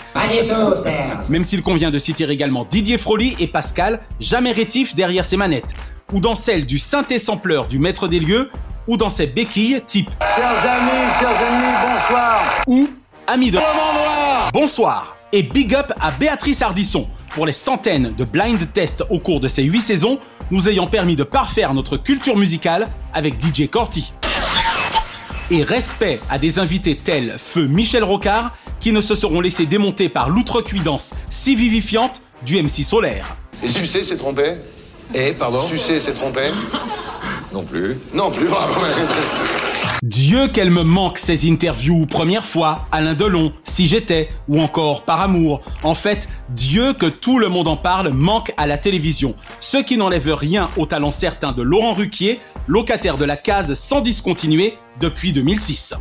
même 1.28 1.42
s'il 1.42 1.62
convient 1.62 1.90
de 1.90 1.98
citer 1.98 2.30
également 2.30 2.64
Didier 2.64 2.98
Froli 2.98 3.34
et 3.40 3.48
Pascal, 3.48 4.00
jamais 4.20 4.52
rétifs 4.52 4.94
derrière 4.94 5.24
ses 5.24 5.36
manettes, 5.36 5.74
ou 6.12 6.20
dans 6.20 6.36
celle 6.36 6.64
du 6.64 6.78
synthé 6.78 7.18
sampleur 7.18 7.66
du 7.66 7.80
maître 7.80 8.06
des 8.06 8.20
lieux, 8.20 8.50
ou 8.86 8.96
dans 8.96 9.10
ses 9.10 9.26
béquilles 9.26 9.80
type 9.86 10.10
Chers 10.36 10.70
amis, 10.70 10.90
chers 11.18 11.48
amis, 11.48 11.74
bonsoir. 11.86 12.62
ou 12.66 12.88
Ami 13.26 13.50
de 13.50 13.58
Bonsoir 14.52 15.16
et 15.32 15.42
big 15.42 15.74
up 15.74 15.92
à 16.00 16.10
Béatrice 16.10 16.60
Ardisson 16.62 17.06
pour 17.30 17.46
les 17.46 17.52
centaines 17.52 18.12
de 18.14 18.24
blind 18.24 18.70
tests 18.72 19.04
au 19.08 19.18
cours 19.18 19.40
de 19.40 19.48
ces 19.48 19.62
8 19.62 19.80
saisons, 19.80 20.18
nous 20.50 20.68
ayant 20.68 20.86
permis 20.86 21.16
de 21.16 21.22
parfaire 21.24 21.72
notre 21.72 21.96
culture 21.96 22.36
musicale 22.36 22.88
avec 23.14 23.34
DJ 23.40 23.70
Corti. 23.70 24.12
Et 25.50 25.62
respect 25.62 26.20
à 26.28 26.38
des 26.38 26.58
invités 26.58 26.96
tels 26.96 27.36
Feu 27.38 27.66
Michel 27.68 28.04
Rocard 28.04 28.52
qui 28.80 28.92
ne 28.92 29.00
se 29.00 29.14
seront 29.14 29.40
laissés 29.40 29.64
démonter 29.66 30.08
par 30.08 30.28
l'outrecuidance 30.28 31.12
si 31.30 31.54
vivifiante 31.56 32.20
du 32.44 32.60
MC 32.62 32.82
Solaire. 32.84 33.36
Et 33.62 33.68
sucer, 33.68 34.02
c'est 34.02 34.16
trompé? 34.16 34.54
Et, 35.14 35.32
pardon? 35.32 35.62
Sucer, 35.62 36.00
c'est 36.00 36.12
trompé? 36.14 36.42
Non 37.52 37.62
plus. 37.64 37.98
Non 38.14 38.30
plus, 38.30 38.46
bravo. 38.48 38.80
Dieu 40.02 40.48
qu'elle 40.48 40.70
me 40.70 40.82
manque 40.82 41.18
ces 41.18 41.48
interviews 41.48 42.06
première 42.06 42.44
fois, 42.44 42.86
Alain 42.90 43.14
Delon, 43.14 43.52
Si 43.62 43.86
j'étais, 43.86 44.30
ou 44.48 44.60
encore 44.60 45.04
Par 45.04 45.20
amour. 45.20 45.60
En 45.82 45.94
fait, 45.94 46.28
Dieu 46.48 46.92
que 46.94 47.06
tout 47.06 47.38
le 47.38 47.48
monde 47.48 47.68
en 47.68 47.76
parle 47.76 48.10
manque 48.10 48.52
à 48.56 48.66
la 48.66 48.78
télévision. 48.78 49.34
Ce 49.60 49.78
qui 49.78 49.96
n'enlève 49.96 50.32
rien 50.34 50.70
au 50.76 50.86
talent 50.86 51.10
certain 51.10 51.52
de 51.52 51.62
Laurent 51.62 51.92
Ruquier, 51.92 52.40
locataire 52.66 53.16
de 53.16 53.24
la 53.24 53.36
case 53.36 53.74
sans 53.74 54.00
discontinuer 54.00 54.76
depuis 55.00 55.32
2006. 55.32 55.94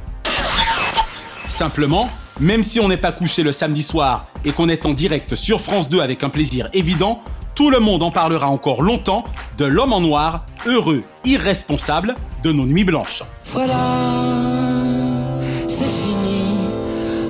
Simplement, 1.48 2.10
même 2.40 2.64
si 2.64 2.80
on 2.80 2.88
n'est 2.88 2.98
pas 2.98 3.12
couché 3.12 3.44
le 3.44 3.52
samedi 3.52 3.84
soir 3.84 4.28
et 4.46 4.52
qu'on 4.52 4.70
est 4.70 4.86
en 4.86 4.94
direct 4.94 5.36
sur 5.36 5.62
France 5.62 5.90
2 5.90 6.00
avec 6.00 6.24
un 6.24 6.30
plaisir 6.30 6.70
évident, 6.74 7.22
tout 7.56 7.70
le 7.70 7.80
monde 7.80 8.04
en 8.04 8.12
parlera 8.12 8.48
encore 8.48 8.82
longtemps 8.82 9.24
de 9.58 9.66
l'homme 9.66 9.94
en 9.94 10.02
noir, 10.02 10.46
heureux, 10.66 11.04
irresponsable 11.26 12.16
de 12.44 12.52
nos 12.52 12.66
nuits 12.66 12.84
blanches. 12.84 13.24
Voilà, 13.46 13.74
c'est 15.68 15.86
fini. 15.86 16.42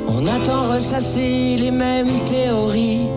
On 0.08 0.26
a 0.28 0.40
tant 0.46 0.70
ressassé 0.72 1.58
les 1.58 1.72
mêmes 1.72 2.24
théories. 2.26 3.08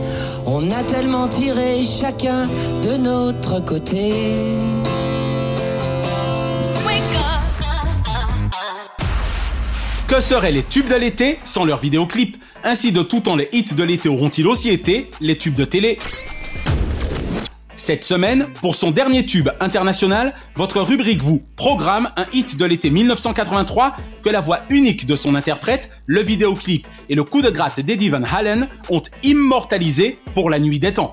On 0.47 0.71
a 0.71 0.83
tellement 0.83 1.29
tiré 1.29 1.83
chacun 1.83 2.49
de 2.83 2.97
notre 2.97 3.65
côté. 3.65 4.13
Que 10.07 10.21
seraient 10.21 10.53
les 10.53 10.63
tubes 10.63 10.89
de 10.89 10.97
l'été 10.97 11.41
sans 11.45 11.65
leurs 11.65 11.79
vidéoclips? 11.79 12.37
Ainsi 12.63 12.93
de 12.93 13.03
tout 13.03 13.21
temps 13.21 13.37
les 13.37 13.49
hits 13.53 13.75
de 13.75 13.83
l'été 13.83 14.09
auront-ils 14.09 14.47
aussi 14.47 14.69
été 14.69 15.11
les 15.21 15.37
tubes 15.37 15.55
de 15.55 15.65
télé? 15.65 15.99
Cette 17.77 18.05
semaine, 18.05 18.47
pour 18.61 18.75
son 18.75 18.91
dernier 18.91 19.27
tube 19.27 19.49
international, 19.61 20.35
votre 20.55 20.81
rubrique 20.81 21.21
vous 21.21 21.43
programme 21.57 22.09
un 22.17 22.27
hit 22.33 22.57
de 22.57 22.65
l'été 22.65 22.91
1983 22.91 23.97
que 24.23 24.31
la 24.31 24.41
voix 24.41 24.61
unique 24.71 25.07
de 25.07 25.17
son 25.17 25.35
interprète, 25.35 25.91
le 26.07 26.21
vidéoclip 26.21 26.87
et 27.09 27.15
le 27.15 27.25
coup 27.25 27.43
de 27.43 27.51
gratte 27.51 27.81
d'Eddie 27.81 28.11
Van 28.11 28.23
Halen 28.23 28.69
ont 28.91 29.03
immortalisé 29.23 30.19
pour 30.35 30.51
la 30.51 30.59
nuit 30.61 30.79
des 30.79 30.95
temps. 30.95 31.11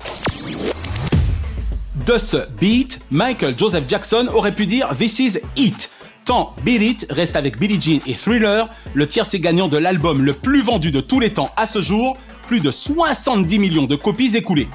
De 2.06 2.18
ce 2.18 2.38
beat, 2.60 3.00
Michael 3.10 3.58
Joseph 3.58 3.84
Jackson 3.88 4.28
aurait 4.32 4.54
pu 4.54 4.66
dire 4.66 4.88
This 4.98 5.18
is 5.18 5.38
it. 5.56 5.90
Tant 6.24 6.54
Beat 6.64 6.82
It 6.82 7.06
reste 7.10 7.34
avec 7.34 7.58
Billie 7.58 7.80
Jean 7.80 8.00
et 8.06 8.14
Thriller, 8.14 8.68
le 8.94 9.08
tiercé 9.08 9.40
gagnant 9.40 9.66
de 9.66 9.76
l'album 9.76 10.22
le 10.22 10.32
plus 10.32 10.62
vendu 10.62 10.92
de 10.92 11.00
tous 11.00 11.18
les 11.18 11.32
temps 11.32 11.50
à 11.56 11.66
ce 11.66 11.80
jour, 11.80 12.16
plus 12.46 12.60
de 12.60 12.70
70 12.70 13.58
millions 13.58 13.86
de 13.86 13.96
copies 13.96 14.36
écoulées. 14.36 14.68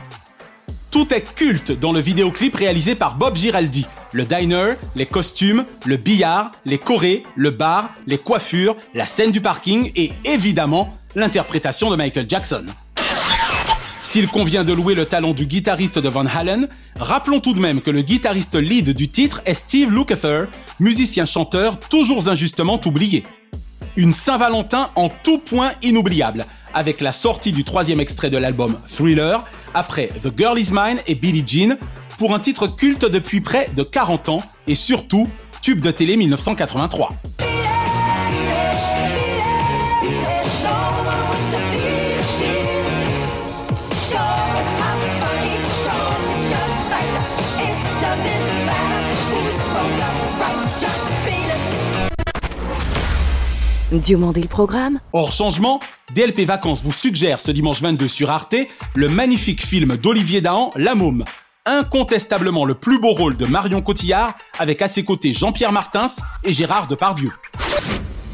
Tout 0.89 1.13
est 1.13 1.35
culte 1.35 1.77
dans 1.77 1.91
le 1.91 1.99
vidéoclip 1.99 2.55
réalisé 2.55 2.95
par 2.95 3.15
Bob 3.15 3.35
Giraldi. 3.35 3.85
Le 4.13 4.23
diner, 4.23 4.73
les 4.95 5.05
costumes, 5.05 5.65
le 5.85 5.97
billard, 5.97 6.51
les 6.65 6.77
chorés, 6.77 7.23
le 7.35 7.51
bar, 7.51 7.89
les 8.07 8.17
coiffures, 8.17 8.77
la 8.93 9.05
scène 9.05 9.31
du 9.31 9.41
parking 9.41 9.91
et 9.95 10.11
évidemment 10.23 10.97
l'interprétation 11.15 11.91
de 11.91 11.97
Michael 11.97 12.25
Jackson. 12.29 12.65
S'il 14.01 14.29
convient 14.29 14.63
de 14.63 14.71
louer 14.71 14.95
le 14.95 15.05
talent 15.05 15.33
du 15.33 15.45
guitariste 15.45 15.99
de 15.99 16.07
Van 16.07 16.25
Halen, 16.25 16.69
rappelons 16.97 17.41
tout 17.41 17.53
de 17.53 17.59
même 17.59 17.81
que 17.81 17.91
le 17.91 18.01
guitariste 18.01 18.55
lead 18.55 18.91
du 18.91 19.09
titre 19.09 19.41
est 19.45 19.53
Steve 19.53 19.91
Lukather, 19.91 20.45
musicien-chanteur 20.79 21.79
toujours 21.81 22.29
injustement 22.29 22.79
oublié. 22.85 23.25
Une 23.97 24.13
Saint-Valentin 24.13 24.89
en 24.95 25.09
tout 25.09 25.39
point 25.39 25.71
inoubliable, 25.81 26.45
avec 26.77 27.01
la 27.01 27.11
sortie 27.11 27.51
du 27.51 27.63
troisième 27.63 27.99
extrait 27.99 28.29
de 28.29 28.37
l'album 28.37 28.77
Thriller, 28.85 29.43
après 29.73 30.11
The 30.21 30.29
Girl 30.37 30.59
Is 30.59 30.69
Mine 30.71 30.99
et 31.07 31.15
Billie 31.15 31.43
Jean, 31.45 31.75
pour 32.19 32.35
un 32.35 32.39
titre 32.39 32.67
culte 32.67 33.03
depuis 33.03 33.41
près 33.41 33.71
de 33.75 33.81
40 33.81 34.29
ans 34.29 34.43
et 34.67 34.75
surtout 34.75 35.27
tube 35.63 35.79
de 35.79 35.89
télé 35.89 36.17
1983. 36.17 37.15
Diomandé 53.91 54.41
le 54.41 54.47
programme 54.49 54.99
Hors 55.13 55.31
changement, 55.31 55.79
DLP 56.13 56.41
Vacances 56.41 56.83
vous 56.83 56.91
suggère 56.91 57.39
ce 57.39 57.51
dimanche 57.51 57.81
22 57.81 58.09
sur 58.09 58.31
Arte 58.31 58.55
le 58.95 59.07
magnifique 59.07 59.65
film 59.65 59.95
d'Olivier 59.95 60.41
Dahan, 60.41 60.71
La 60.75 60.93
Môme. 60.93 61.23
Incontestablement 61.65 62.65
le 62.65 62.73
plus 62.73 62.99
beau 62.99 63.13
rôle 63.13 63.37
de 63.37 63.45
Marion 63.45 63.81
Cotillard 63.81 64.33
avec 64.59 64.81
à 64.81 64.89
ses 64.89 65.05
côtés 65.05 65.31
Jean-Pierre 65.31 65.71
Martins 65.71 66.07
et 66.43 66.51
Gérard 66.51 66.87
Depardieu. 66.87 67.31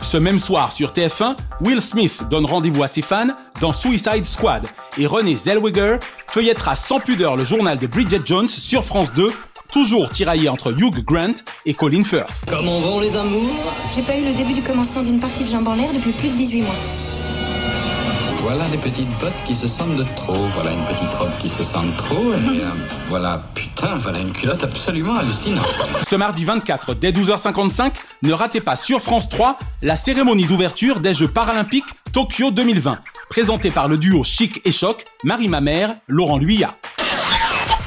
Ce 0.02 0.18
même 0.18 0.40
soir 0.40 0.72
sur 0.72 0.92
TF1, 0.92 1.36
Will 1.62 1.82
Smith 1.82 2.24
donne 2.32 2.46
rendez-vous 2.46 2.82
à 2.82 2.88
ses 2.88 3.04
fans 3.04 3.28
dans 3.62 3.74
Suicide 3.74 4.26
Squad 4.26 4.66
et 4.98 5.06
René 5.06 5.36
Zellweger 5.36 6.00
feuillettera 6.28 6.76
sans 6.76 7.00
pudeur 7.00 7.36
le 7.36 7.44
journal 7.44 7.78
de 7.78 7.86
Bridget 7.86 8.22
Jones 8.26 8.48
sur 8.48 8.84
France 8.84 9.14
2 9.14 9.32
toujours 9.74 10.08
tiraillé 10.12 10.50
entre 10.50 10.72
Hugh 10.72 11.04
Grant 11.04 11.34
et 11.66 11.74
Colin 11.74 12.04
Firth. 12.04 12.46
Comment 12.48 12.80
vont 12.80 13.00
les 13.00 13.16
amours 13.16 13.74
J'ai 13.96 14.04
pas 14.04 14.16
eu 14.16 14.24
le 14.24 14.34
début 14.38 14.54
du 14.54 14.62
commencement 14.62 15.02
d'une 15.02 15.20
partie 15.20 15.44
de 15.44 15.50
jambes 15.50 15.68
en 15.68 15.74
l'air 15.74 15.92
depuis 15.92 16.12
plus 16.12 16.30
de 16.30 16.36
18 16.36 16.62
mois. 16.62 16.76
Voilà 18.44 18.66
des 18.66 18.78
petites 18.78 19.10
bottes 19.20 19.34
qui 19.48 19.56
se 19.56 19.68
sentent 19.68 19.96
de 19.96 20.06
trop. 20.16 20.36
Voilà 20.54 20.70
une 20.70 20.86
petite 20.86 21.12
robe 21.18 21.32
qui 21.40 21.50
se 21.50 21.64
sent 21.64 21.80
de 21.88 21.98
trop. 21.98 22.34
Et 22.34 22.62
euh, 22.62 22.70
voilà, 23.08 23.42
putain, 23.56 23.96
voilà 23.98 24.20
une 24.20 24.32
culotte 24.32 24.64
absolument 24.64 25.16
hallucinante. 25.16 25.66
Ce 26.06 26.16
mardi 26.16 26.46
24, 26.46 26.94
dès 26.94 27.12
12h55, 27.12 27.94
ne 28.22 28.34
ratez 28.34 28.62
pas 28.62 28.76
sur 28.76 29.02
France 29.02 29.28
3 29.28 29.58
la 29.82 29.96
cérémonie 29.96 30.46
d'ouverture 30.46 31.00
des 31.00 31.16
Jeux 31.16 31.30
paralympiques 31.30 31.96
Tokyo 32.12 32.52
2020, 32.52 33.00
présentée 33.28 33.72
par 33.72 33.88
le 33.88 33.98
duo 33.98 34.24
Chic 34.24 34.62
et 34.66 34.72
Choc, 34.72 35.04
Marie 35.24 35.48
Mamère, 35.48 35.96
Laurent 36.08 36.38
Luyat. 36.38 36.76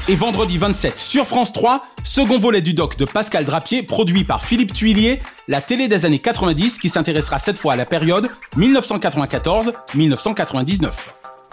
Et 0.09 0.15
vendredi 0.15 0.57
27 0.57 0.97
sur 0.97 1.27
France 1.27 1.51
3, 1.51 1.83
second 2.01 2.39
volet 2.39 2.61
du 2.61 2.73
doc 2.73 2.95
de 2.95 3.03
Pascal 3.03 3.43
Drapier, 3.43 3.83
produit 3.83 4.23
par 4.23 4.41
Philippe 4.41 4.71
Tuillier, 4.71 5.21
la 5.49 5.59
télé 5.59 5.89
des 5.89 6.05
années 6.05 6.19
90 6.19 6.79
qui 6.79 6.87
s'intéressera 6.87 7.39
cette 7.39 7.57
fois 7.57 7.73
à 7.73 7.75
la 7.75 7.85
période 7.85 8.29
1994-1999. 8.55 10.91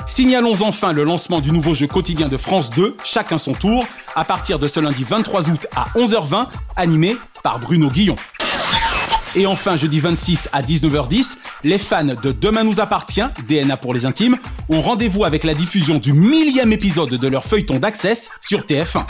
Signalons 0.06 0.62
enfin 0.62 0.92
le 0.92 1.02
lancement 1.02 1.40
du 1.40 1.50
nouveau 1.50 1.74
jeu 1.74 1.88
quotidien 1.88 2.28
de 2.28 2.36
France 2.36 2.70
2, 2.70 2.96
Chacun 3.02 3.38
son 3.38 3.54
tour, 3.54 3.84
à 4.14 4.24
partir 4.24 4.60
de 4.60 4.68
ce 4.68 4.78
lundi 4.78 5.02
23 5.02 5.50
août 5.50 5.66
à 5.74 5.86
11h20, 5.98 6.46
animé 6.76 7.16
par 7.42 7.58
Bruno 7.58 7.90
Guillon. 7.90 8.14
Et 9.36 9.46
enfin, 9.46 9.76
jeudi 9.76 9.98
26 9.98 10.48
à 10.52 10.62
19h10, 10.62 11.38
les 11.64 11.78
fans 11.78 12.04
de 12.04 12.30
Demain 12.32 12.62
nous 12.62 12.80
appartient, 12.80 13.24
DNA 13.48 13.76
pour 13.76 13.92
les 13.92 14.06
intimes, 14.06 14.36
ont 14.68 14.80
rendez-vous 14.80 15.24
avec 15.24 15.42
la 15.42 15.54
diffusion 15.54 15.98
du 15.98 16.12
millième 16.12 16.72
épisode 16.72 17.10
de 17.10 17.28
leur 17.28 17.44
feuilleton 17.44 17.80
d'Access 17.80 18.30
sur 18.40 18.60
TF1. 18.60 19.04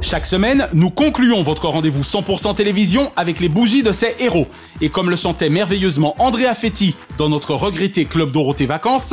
Chaque 0.00 0.24
semaine, 0.24 0.66
nous 0.72 0.88
concluons 0.88 1.42
votre 1.42 1.68
rendez-vous 1.68 2.02
100% 2.02 2.54
télévision 2.54 3.12
avec 3.16 3.40
les 3.40 3.50
bougies 3.50 3.82
de 3.82 3.92
ces 3.92 4.14
héros. 4.20 4.46
Et 4.80 4.88
comme 4.88 5.10
le 5.10 5.16
chantait 5.16 5.50
merveilleusement 5.50 6.14
Andrea 6.18 6.54
Fetti 6.54 6.94
dans 7.18 7.28
notre 7.28 7.54
regretté 7.54 8.06
Club 8.06 8.30
Dorothée 8.30 8.64
Vacances, 8.64 9.12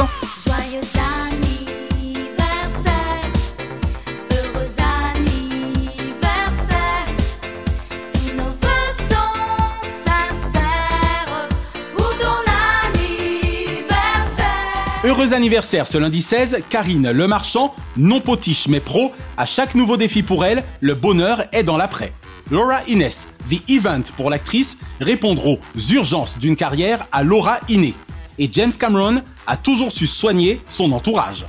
Heureux 15.17 15.33
anniversaire 15.33 15.87
ce 15.87 15.97
lundi 15.97 16.21
16, 16.21 16.57
Karine 16.69 17.09
Le 17.09 17.25
Marchand, 17.25 17.73
non 17.95 18.19
potiche 18.19 18.67
mais 18.67 18.81
pro, 18.81 19.13
à 19.37 19.45
chaque 19.45 19.73
nouveau 19.73 19.95
défi 19.95 20.23
pour 20.23 20.43
elle, 20.43 20.65
le 20.81 20.93
bonheur 20.93 21.45
est 21.53 21.63
dans 21.63 21.77
l'après. 21.77 22.11
Laura 22.51 22.79
Innes, 22.89 23.07
The 23.49 23.69
Event 23.69 24.03
pour 24.17 24.29
l'actrice, 24.29 24.77
répondre 24.99 25.47
aux 25.47 25.59
urgences 25.93 26.37
d'une 26.37 26.57
carrière 26.57 27.07
à 27.13 27.23
Laura 27.23 27.59
Inné. 27.69 27.93
Et 28.39 28.49
James 28.51 28.73
Cameron 28.77 29.21
a 29.47 29.55
toujours 29.55 29.93
su 29.93 30.05
soigner 30.05 30.59
son 30.67 30.91
entourage. 30.91 31.45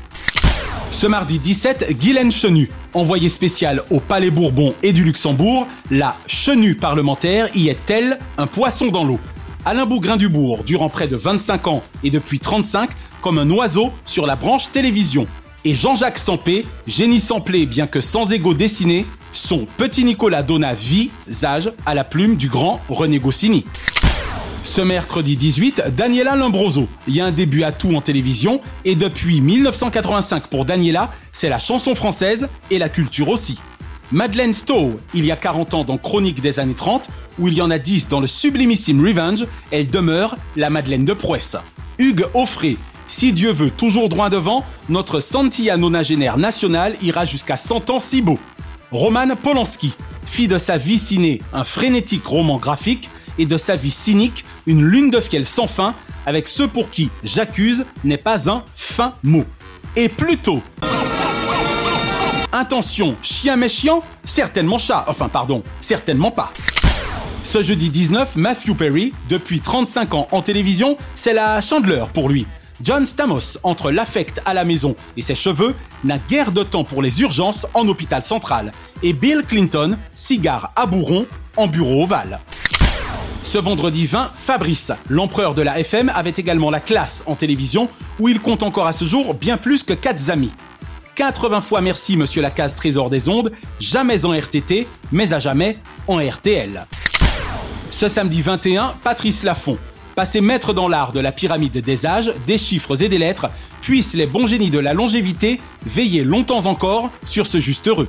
Ce 0.92 1.09
mardi 1.09 1.40
17, 1.40 1.98
Guylaine 1.98 2.31
Chenu, 2.31 2.70
envoyée 2.94 3.29
spéciale 3.29 3.83
au 3.90 3.98
Palais 3.98 4.31
Bourbon 4.31 4.76
et 4.85 4.92
du 4.92 5.02
Luxembourg, 5.02 5.66
la 5.90 6.16
chenue 6.29 6.76
parlementaire 6.76 7.48
y 7.57 7.68
est 7.68 7.90
elle 7.90 8.20
un 8.38 8.46
poisson 8.46 8.92
dans 8.92 9.02
l'eau? 9.02 9.18
Alain 9.68 9.85
Bougrain-Dubourg, 9.85 10.62
durant 10.64 10.88
près 10.88 11.09
de 11.09 11.16
25 11.16 11.66
ans 11.66 11.83
et 12.05 12.11
depuis 12.11 12.38
35, 12.38 12.88
comme 13.20 13.37
un 13.40 13.50
oiseau 13.50 13.90
sur 14.05 14.24
la 14.24 14.37
branche 14.37 14.70
télévision. 14.70 15.26
Et 15.64 15.74
Jean-Jacques 15.74 16.18
Sampé, 16.18 16.64
génie 16.87 17.18
samplé 17.18 17.66
bien 17.66 17.88
que 17.88 18.00
sans 18.00 18.33
égo 18.33 18.55
dessiné, 18.55 19.07
son 19.33 19.66
petit 19.76 20.05
Nicolas 20.05 20.44
donna 20.44 20.72
vie, 20.72 21.11
visage, 21.26 21.72
à 21.85 21.96
la 21.96 22.05
plume 22.05 22.37
du 22.37 22.48
grand 22.48 22.81
René 22.88 23.18
Goscinny. 23.18 23.64
Ce 24.62 24.83
mercredi 24.83 25.37
18, 25.37 25.83
Daniela 25.96 26.37
Lombroso. 26.37 26.88
Il 27.09 27.16
y 27.16 27.20
a 27.20 27.24
un 27.24 27.33
début 27.33 27.64
à 27.64 27.72
tout 27.72 27.92
en 27.96 28.00
télévision 28.00 28.61
et 28.85 28.94
depuis 28.94 29.40
1985 29.40 30.46
pour 30.46 30.64
Daniela, 30.64 31.11
c'est 31.33 31.48
la 31.48 31.59
chanson 31.59 31.96
française 31.96 32.48
et 32.70 32.79
la 32.79 32.88
culture 32.88 33.29
aussi. 33.29 33.59
Madeleine 34.12 34.55
Stowe, 34.55 34.94
il 35.14 35.26
y 35.26 35.33
a 35.33 35.37
40 35.37 35.74
ans 35.74 35.83
dans 35.83 35.98
Chronique 35.98 36.40
des 36.40 36.61
années 36.61 36.74
30, 36.74 37.09
où 37.38 37.49
il 37.49 37.55
y 37.55 37.62
en 37.62 37.70
a 37.70 37.79
10 37.79 38.09
dans 38.09 38.20
le 38.20 38.27
sublimissime 38.27 39.01
Revenge, 39.01 39.46
elle 39.70 39.87
demeure 39.87 40.37
la 40.57 40.70
Madeleine 40.70 41.05
de 41.05 41.12
Prouesse. 41.12 41.57
Hugues 41.99 42.27
Offray, 42.35 42.77
si 43.09 43.33
Dieu 43.33 43.53
veut 43.53 43.70
toujours 43.70 44.09
droit 44.09 44.31
devant, 44.31 44.64
notre 44.88 45.20
Santilla 45.20 45.77
nonagénaire 45.77 46.38
national 46.38 46.96
ira 47.03 47.25
jusqu'à 47.25 47.57
100 47.57 47.90
ans 47.90 48.01
si 48.01 48.22
beau. 48.22 48.38
Roman 48.90 49.35
Polanski, 49.37 49.94
fille 50.25 50.49
de 50.49 50.59
sa 50.59 50.79
vie 50.79 50.99
ciné, 50.99 51.40
un 51.53 51.64
frénétique 51.64 52.25
roman 52.27 52.57
graphique, 52.57 53.11
et 53.38 53.46
de 53.46 53.59
sa 53.59 53.77
vie 53.77 53.90
cynique, 53.90 54.44
une 54.66 54.83
lune 54.83 55.11
de 55.11 55.20
fiel 55.20 55.44
sans 55.44 55.66
fin, 55.66 55.94
avec 56.25 56.49
ceux 56.49 56.68
pour 56.68 56.90
qui 56.90 57.11
j'accuse 57.22 57.85
n'est 58.05 58.16
pas 58.16 58.51
un 58.51 58.62
fin 58.75 59.12
mot. 59.22 59.44
Et 59.94 60.09
plutôt 60.09 60.62
Intention, 62.53 63.16
chien 63.22 63.57
méchiant 63.57 64.03
Certainement 64.25 64.79
chat. 64.79 65.05
Enfin, 65.09 65.29
pardon, 65.29 65.62
certainement 65.81 66.31
pas. 66.31 66.53
Ce 67.46 67.62
jeudi 67.62 67.90
19, 67.90 68.35
Matthew 68.35 68.74
Perry, 68.74 69.12
depuis 69.28 69.61
35 69.61 70.14
ans 70.14 70.26
en 70.32 70.42
télévision, 70.42 70.98
c'est 71.14 71.32
la 71.32 71.61
chandeleur 71.61 72.09
pour 72.09 72.28
lui. 72.28 72.44
John 72.82 73.06
Stamos, 73.06 73.59
entre 73.62 73.92
l'affect 73.92 74.42
à 74.44 74.52
la 74.52 74.64
maison 74.64 74.96
et 75.16 75.22
ses 75.22 75.37
cheveux, 75.37 75.76
n'a 76.02 76.18
guère 76.18 76.50
de 76.50 76.64
temps 76.64 76.82
pour 76.82 77.02
les 77.02 77.20
urgences 77.20 77.68
en 77.72 77.87
hôpital 77.87 78.22
central. 78.22 78.72
Et 79.04 79.12
Bill 79.12 79.44
Clinton, 79.46 79.96
cigare 80.11 80.72
à 80.74 80.87
bourron 80.87 81.24
en 81.56 81.68
bureau 81.68 82.02
ovale. 82.02 82.40
Ce 83.44 83.59
vendredi 83.59 84.06
20, 84.06 84.32
Fabrice, 84.37 84.90
l'empereur 85.09 85.54
de 85.54 85.62
la 85.62 85.78
FM, 85.78 86.11
avait 86.12 86.35
également 86.37 86.70
la 86.70 86.80
classe 86.80 87.22
en 87.26 87.37
télévision 87.37 87.88
où 88.18 88.28
il 88.28 88.40
compte 88.40 88.64
encore 88.64 88.88
à 88.88 88.92
ce 88.92 89.04
jour 89.04 89.35
bien 89.35 89.56
plus 89.56 89.85
que 89.85 89.92
4 89.94 90.30
amis. 90.30 90.52
80 91.14 91.61
fois 91.61 91.80
merci 91.80 92.16
Monsieur 92.16 92.42
Lacaze 92.42 92.74
Trésor 92.74 93.09
des 93.09 93.28
Ondes, 93.28 93.52
jamais 93.78 94.24
en 94.24 94.32
RTT, 94.32 94.88
mais 95.12 95.32
à 95.32 95.38
jamais 95.38 95.76
en 96.09 96.18
RTL. 96.18 96.87
Ce 97.96 98.09
samedi 98.09 98.42
21, 98.42 98.92
Patrice 99.02 99.42
Laffont, 99.42 99.78
passé 100.14 100.42
maître 100.42 100.74
dans 100.74 100.87
l'art 100.87 101.12
de 101.12 101.20
la 101.20 101.32
pyramide 101.32 101.78
des 101.78 102.04
âges, 102.04 102.30
des 102.46 102.59
chiffres 102.59 103.00
et 103.00 103.09
des 103.09 103.16
lettres, 103.16 103.46
puissent 103.80 104.12
les 104.12 104.26
bons 104.26 104.46
génies 104.46 104.68
de 104.68 104.78
la 104.78 104.92
longévité 104.92 105.59
veiller 105.87 106.22
longtemps 106.22 106.66
encore 106.66 107.09
sur 107.24 107.46
ce 107.46 107.59
juste 107.59 107.88
heureux. 107.88 108.06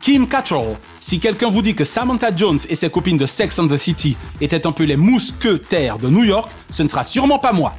Kim 0.00 0.26
Cattrall, 0.26 0.78
si 1.00 1.20
quelqu'un 1.20 1.50
vous 1.50 1.60
dit 1.60 1.74
que 1.74 1.84
Samantha 1.84 2.34
Jones 2.34 2.60
et 2.70 2.74
ses 2.74 2.88
copines 2.88 3.18
de 3.18 3.26
Sex 3.26 3.58
and 3.58 3.68
the 3.68 3.76
City 3.76 4.16
étaient 4.40 4.66
un 4.66 4.72
peu 4.72 4.84
les 4.84 4.96
mousquetaires 4.96 5.98
de 5.98 6.08
New 6.08 6.24
York, 6.24 6.50
ce 6.70 6.82
ne 6.82 6.88
sera 6.88 7.04
sûrement 7.04 7.38
pas 7.38 7.52
moi. 7.52 7.74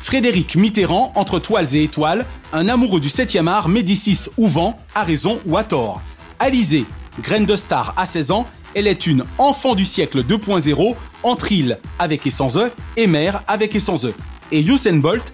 Frédéric 0.00 0.56
Mitterrand, 0.56 1.12
entre 1.14 1.38
toiles 1.38 1.76
et 1.76 1.82
étoiles, 1.82 2.24
un 2.54 2.68
amoureux 2.68 3.00
du 3.00 3.08
7e 3.08 3.48
art, 3.48 3.68
Médicis 3.68 4.30
ou 4.38 4.48
vent, 4.48 4.74
à 4.94 5.02
raison 5.02 5.40
ou 5.44 5.58
à 5.58 5.64
tort. 5.64 6.00
Alizé, 6.38 6.84
graine 7.22 7.46
de 7.46 7.56
star 7.56 7.94
à 7.96 8.04
16 8.04 8.30
ans, 8.30 8.46
elle 8.74 8.86
est 8.86 9.06
une 9.06 9.24
enfant 9.38 9.74
du 9.74 9.86
siècle 9.86 10.22
2.0, 10.22 10.94
entre 11.22 11.52
île 11.52 11.78
avec 11.98 12.26
et 12.26 12.30
sans 12.30 12.58
E, 12.58 12.70
et 12.96 13.06
mère 13.06 13.42
avec 13.48 13.74
et 13.74 13.80
sans 13.80 14.04
E. 14.04 14.14
Et 14.52 14.60
Usain 14.60 14.98
Bolt, 14.98 15.32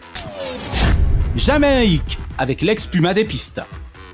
jamais 1.35 1.67
un 1.67 1.83
hic 1.83 2.19
avec 2.39 2.63
l'ex-puma 2.63 3.15
des 3.15 3.25
pistes. 3.25 3.61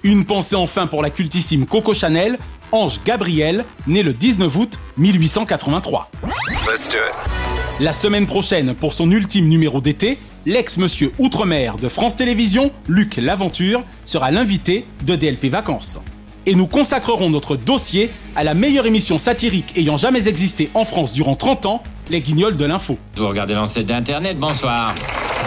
Une 0.03 0.25
pensée 0.25 0.57
enfin 0.57 0.87
pour 0.87 1.03
la 1.03 1.11
cultissime 1.11 1.67
Coco 1.67 1.93
Chanel, 1.93 2.39
Ange 2.73 3.01
Gabriel, 3.05 3.65
né 3.87 4.03
le 4.03 4.15
19 4.15 4.57
août 4.57 4.79
1883. 4.97 6.11
La 7.81 7.93
semaine 7.93 8.27
prochaine, 8.27 8.75
pour 8.75 8.93
son 8.93 9.11
ultime 9.11 9.47
numéro 9.47 9.81
d'été, 9.81 10.19
l'ex-monsieur 10.47 11.13
Outre-mer 11.19 11.77
de 11.77 11.89
France 11.89 12.17
Télévisions, 12.17 12.73
Luc 12.89 13.17
Laventure, 13.17 13.83
sera 14.05 14.31
l'invité 14.31 14.87
de 15.05 15.15
DLP 15.15 15.47
Vacances. 15.47 15.99
Et 16.49 16.55
nous 16.55 16.67
consacrerons 16.67 17.29
notre 17.29 17.57
dossier 17.57 18.11
à 18.35 18.43
la 18.43 18.55
meilleure 18.55 18.87
émission 18.87 19.19
satirique 19.19 19.77
ayant 19.77 19.99
jamais 19.99 20.29
existé 20.29 20.71
en 20.73 20.87
France 20.87 21.13
durant 21.13 21.37
30 21.37 21.67
ans, 21.67 21.83
Les 22.09 22.23
Guignols 22.23 22.57
de 22.57 22.65
l'Info. 22.65 22.97
Vous 23.17 23.29
regardez 23.29 23.53
l'ancêtre 23.53 23.87
d'Internet, 23.87 24.39
bonsoir. 24.39 24.95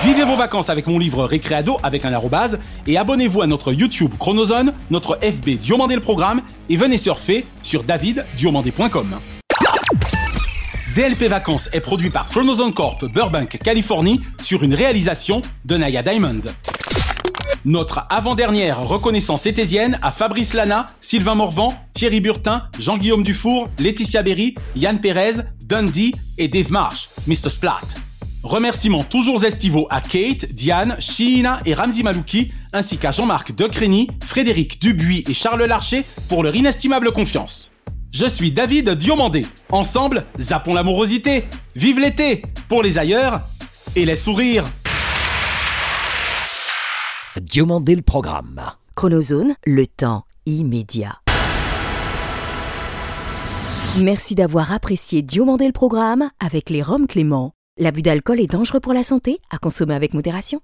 Vivez 0.04 0.24
vos 0.26 0.36
vacances 0.36 0.70
avec 0.70 0.86
mon 0.86 1.00
livre 1.00 1.26
Récréado 1.26 1.78
avec 1.82 2.06
un 2.06 2.14
arrobase 2.14 2.60
et 2.86 3.00
abonnez-vous 3.00 3.42
à 3.42 3.48
notre 3.48 3.74
YouTube 3.74 4.12
Chronozone, 4.20 4.74
notre 4.92 5.18
FB 5.24 5.60
Diomandé 5.60 5.96
le 5.96 6.02
programme 6.02 6.44
et 6.70 6.78
venez 6.78 7.00
surfer 7.00 7.48
sur 7.64 7.82
daviddiomandé.com. 7.82 9.18
DLP 10.96 11.24
Vacances 11.24 11.68
est 11.74 11.82
produit 11.82 12.12
par 12.12 12.30
Chronozone 12.30 12.74
Corp 12.74 13.12
Burbank, 13.12 13.58
Californie 13.58 14.22
sur 14.44 14.62
une 14.62 14.76
réalisation 14.76 15.42
de 15.66 15.78
Naya 15.78 16.04
Diamond. 16.04 16.42
Notre 17.64 18.02
avant-dernière 18.10 18.82
reconnaissance 18.82 19.46
étésienne 19.46 20.00
à 20.02 20.12
Fabrice 20.12 20.56
Lana, 20.56 20.88
Sylvain 21.00 21.36
Morvan, 21.36 21.76
Thierry 21.94 22.20
Burtin, 22.20 22.64
Jean-Guillaume 22.80 23.22
Dufour, 23.22 23.70
Laetitia 23.78 24.24
Berry, 24.24 24.56
Yann 24.76 24.98
Pérez, 24.98 25.44
Dundee 25.64 26.16
et 26.40 26.48
Dave 26.48 26.72
Marsh, 26.72 27.10
Mr. 27.28 27.50
Splat. 27.50 27.82
Remerciements 28.42 29.04
toujours 29.04 29.46
estivaux 29.46 29.86
à 29.92 30.02
Kate, 30.02 30.52
Diane, 30.52 30.96
Shiina 30.98 31.60
et 31.68 31.76
Ramzi 31.76 32.02
Malouki, 32.02 32.52
ainsi 32.74 32.98
qu'à 32.98 33.12
Jean-Marc 33.12 33.54
Decrény, 33.54 34.08
Frédéric 34.26 34.82
Dubuis 34.82 35.24
et 35.30 35.34
Charles 35.36 35.64
Larcher 35.64 36.04
pour 36.30 36.42
leur 36.42 36.56
inestimable 36.56 37.12
confiance. 37.12 37.74
Je 38.12 38.26
suis 38.26 38.52
David 38.52 38.90
Diomandé. 38.90 39.46
Ensemble, 39.70 40.26
zappons 40.40 40.74
l'amorosité. 40.74 41.46
Vive 41.76 42.00
l'été 42.00 42.42
pour 42.68 42.82
les 42.82 42.98
ailleurs 42.98 43.42
et 43.96 44.04
les 44.06 44.16
sourires. 44.16 44.66
Diomandé 47.40 47.96
le 47.96 48.02
programme. 48.02 48.62
Chronozone, 48.94 49.56
le 49.66 49.88
temps 49.88 50.26
immédiat. 50.46 51.22
Merci 54.02 54.36
d'avoir 54.36 54.74
apprécié 54.74 55.22
Diomandé 55.22 55.66
le 55.66 55.72
programme 55.72 56.30
avec 56.46 56.70
les 56.70 56.82
Roms 56.82 57.08
Clément. 57.08 57.54
L'abus 57.78 58.02
d'alcool 58.02 58.42
est 58.42 58.52
dangereux 58.52 58.82
pour 58.82 58.94
la 58.94 59.04
santé, 59.04 59.38
à 59.50 59.60
consommer 59.60 59.96
avec 59.96 60.14
modération. 60.14 60.60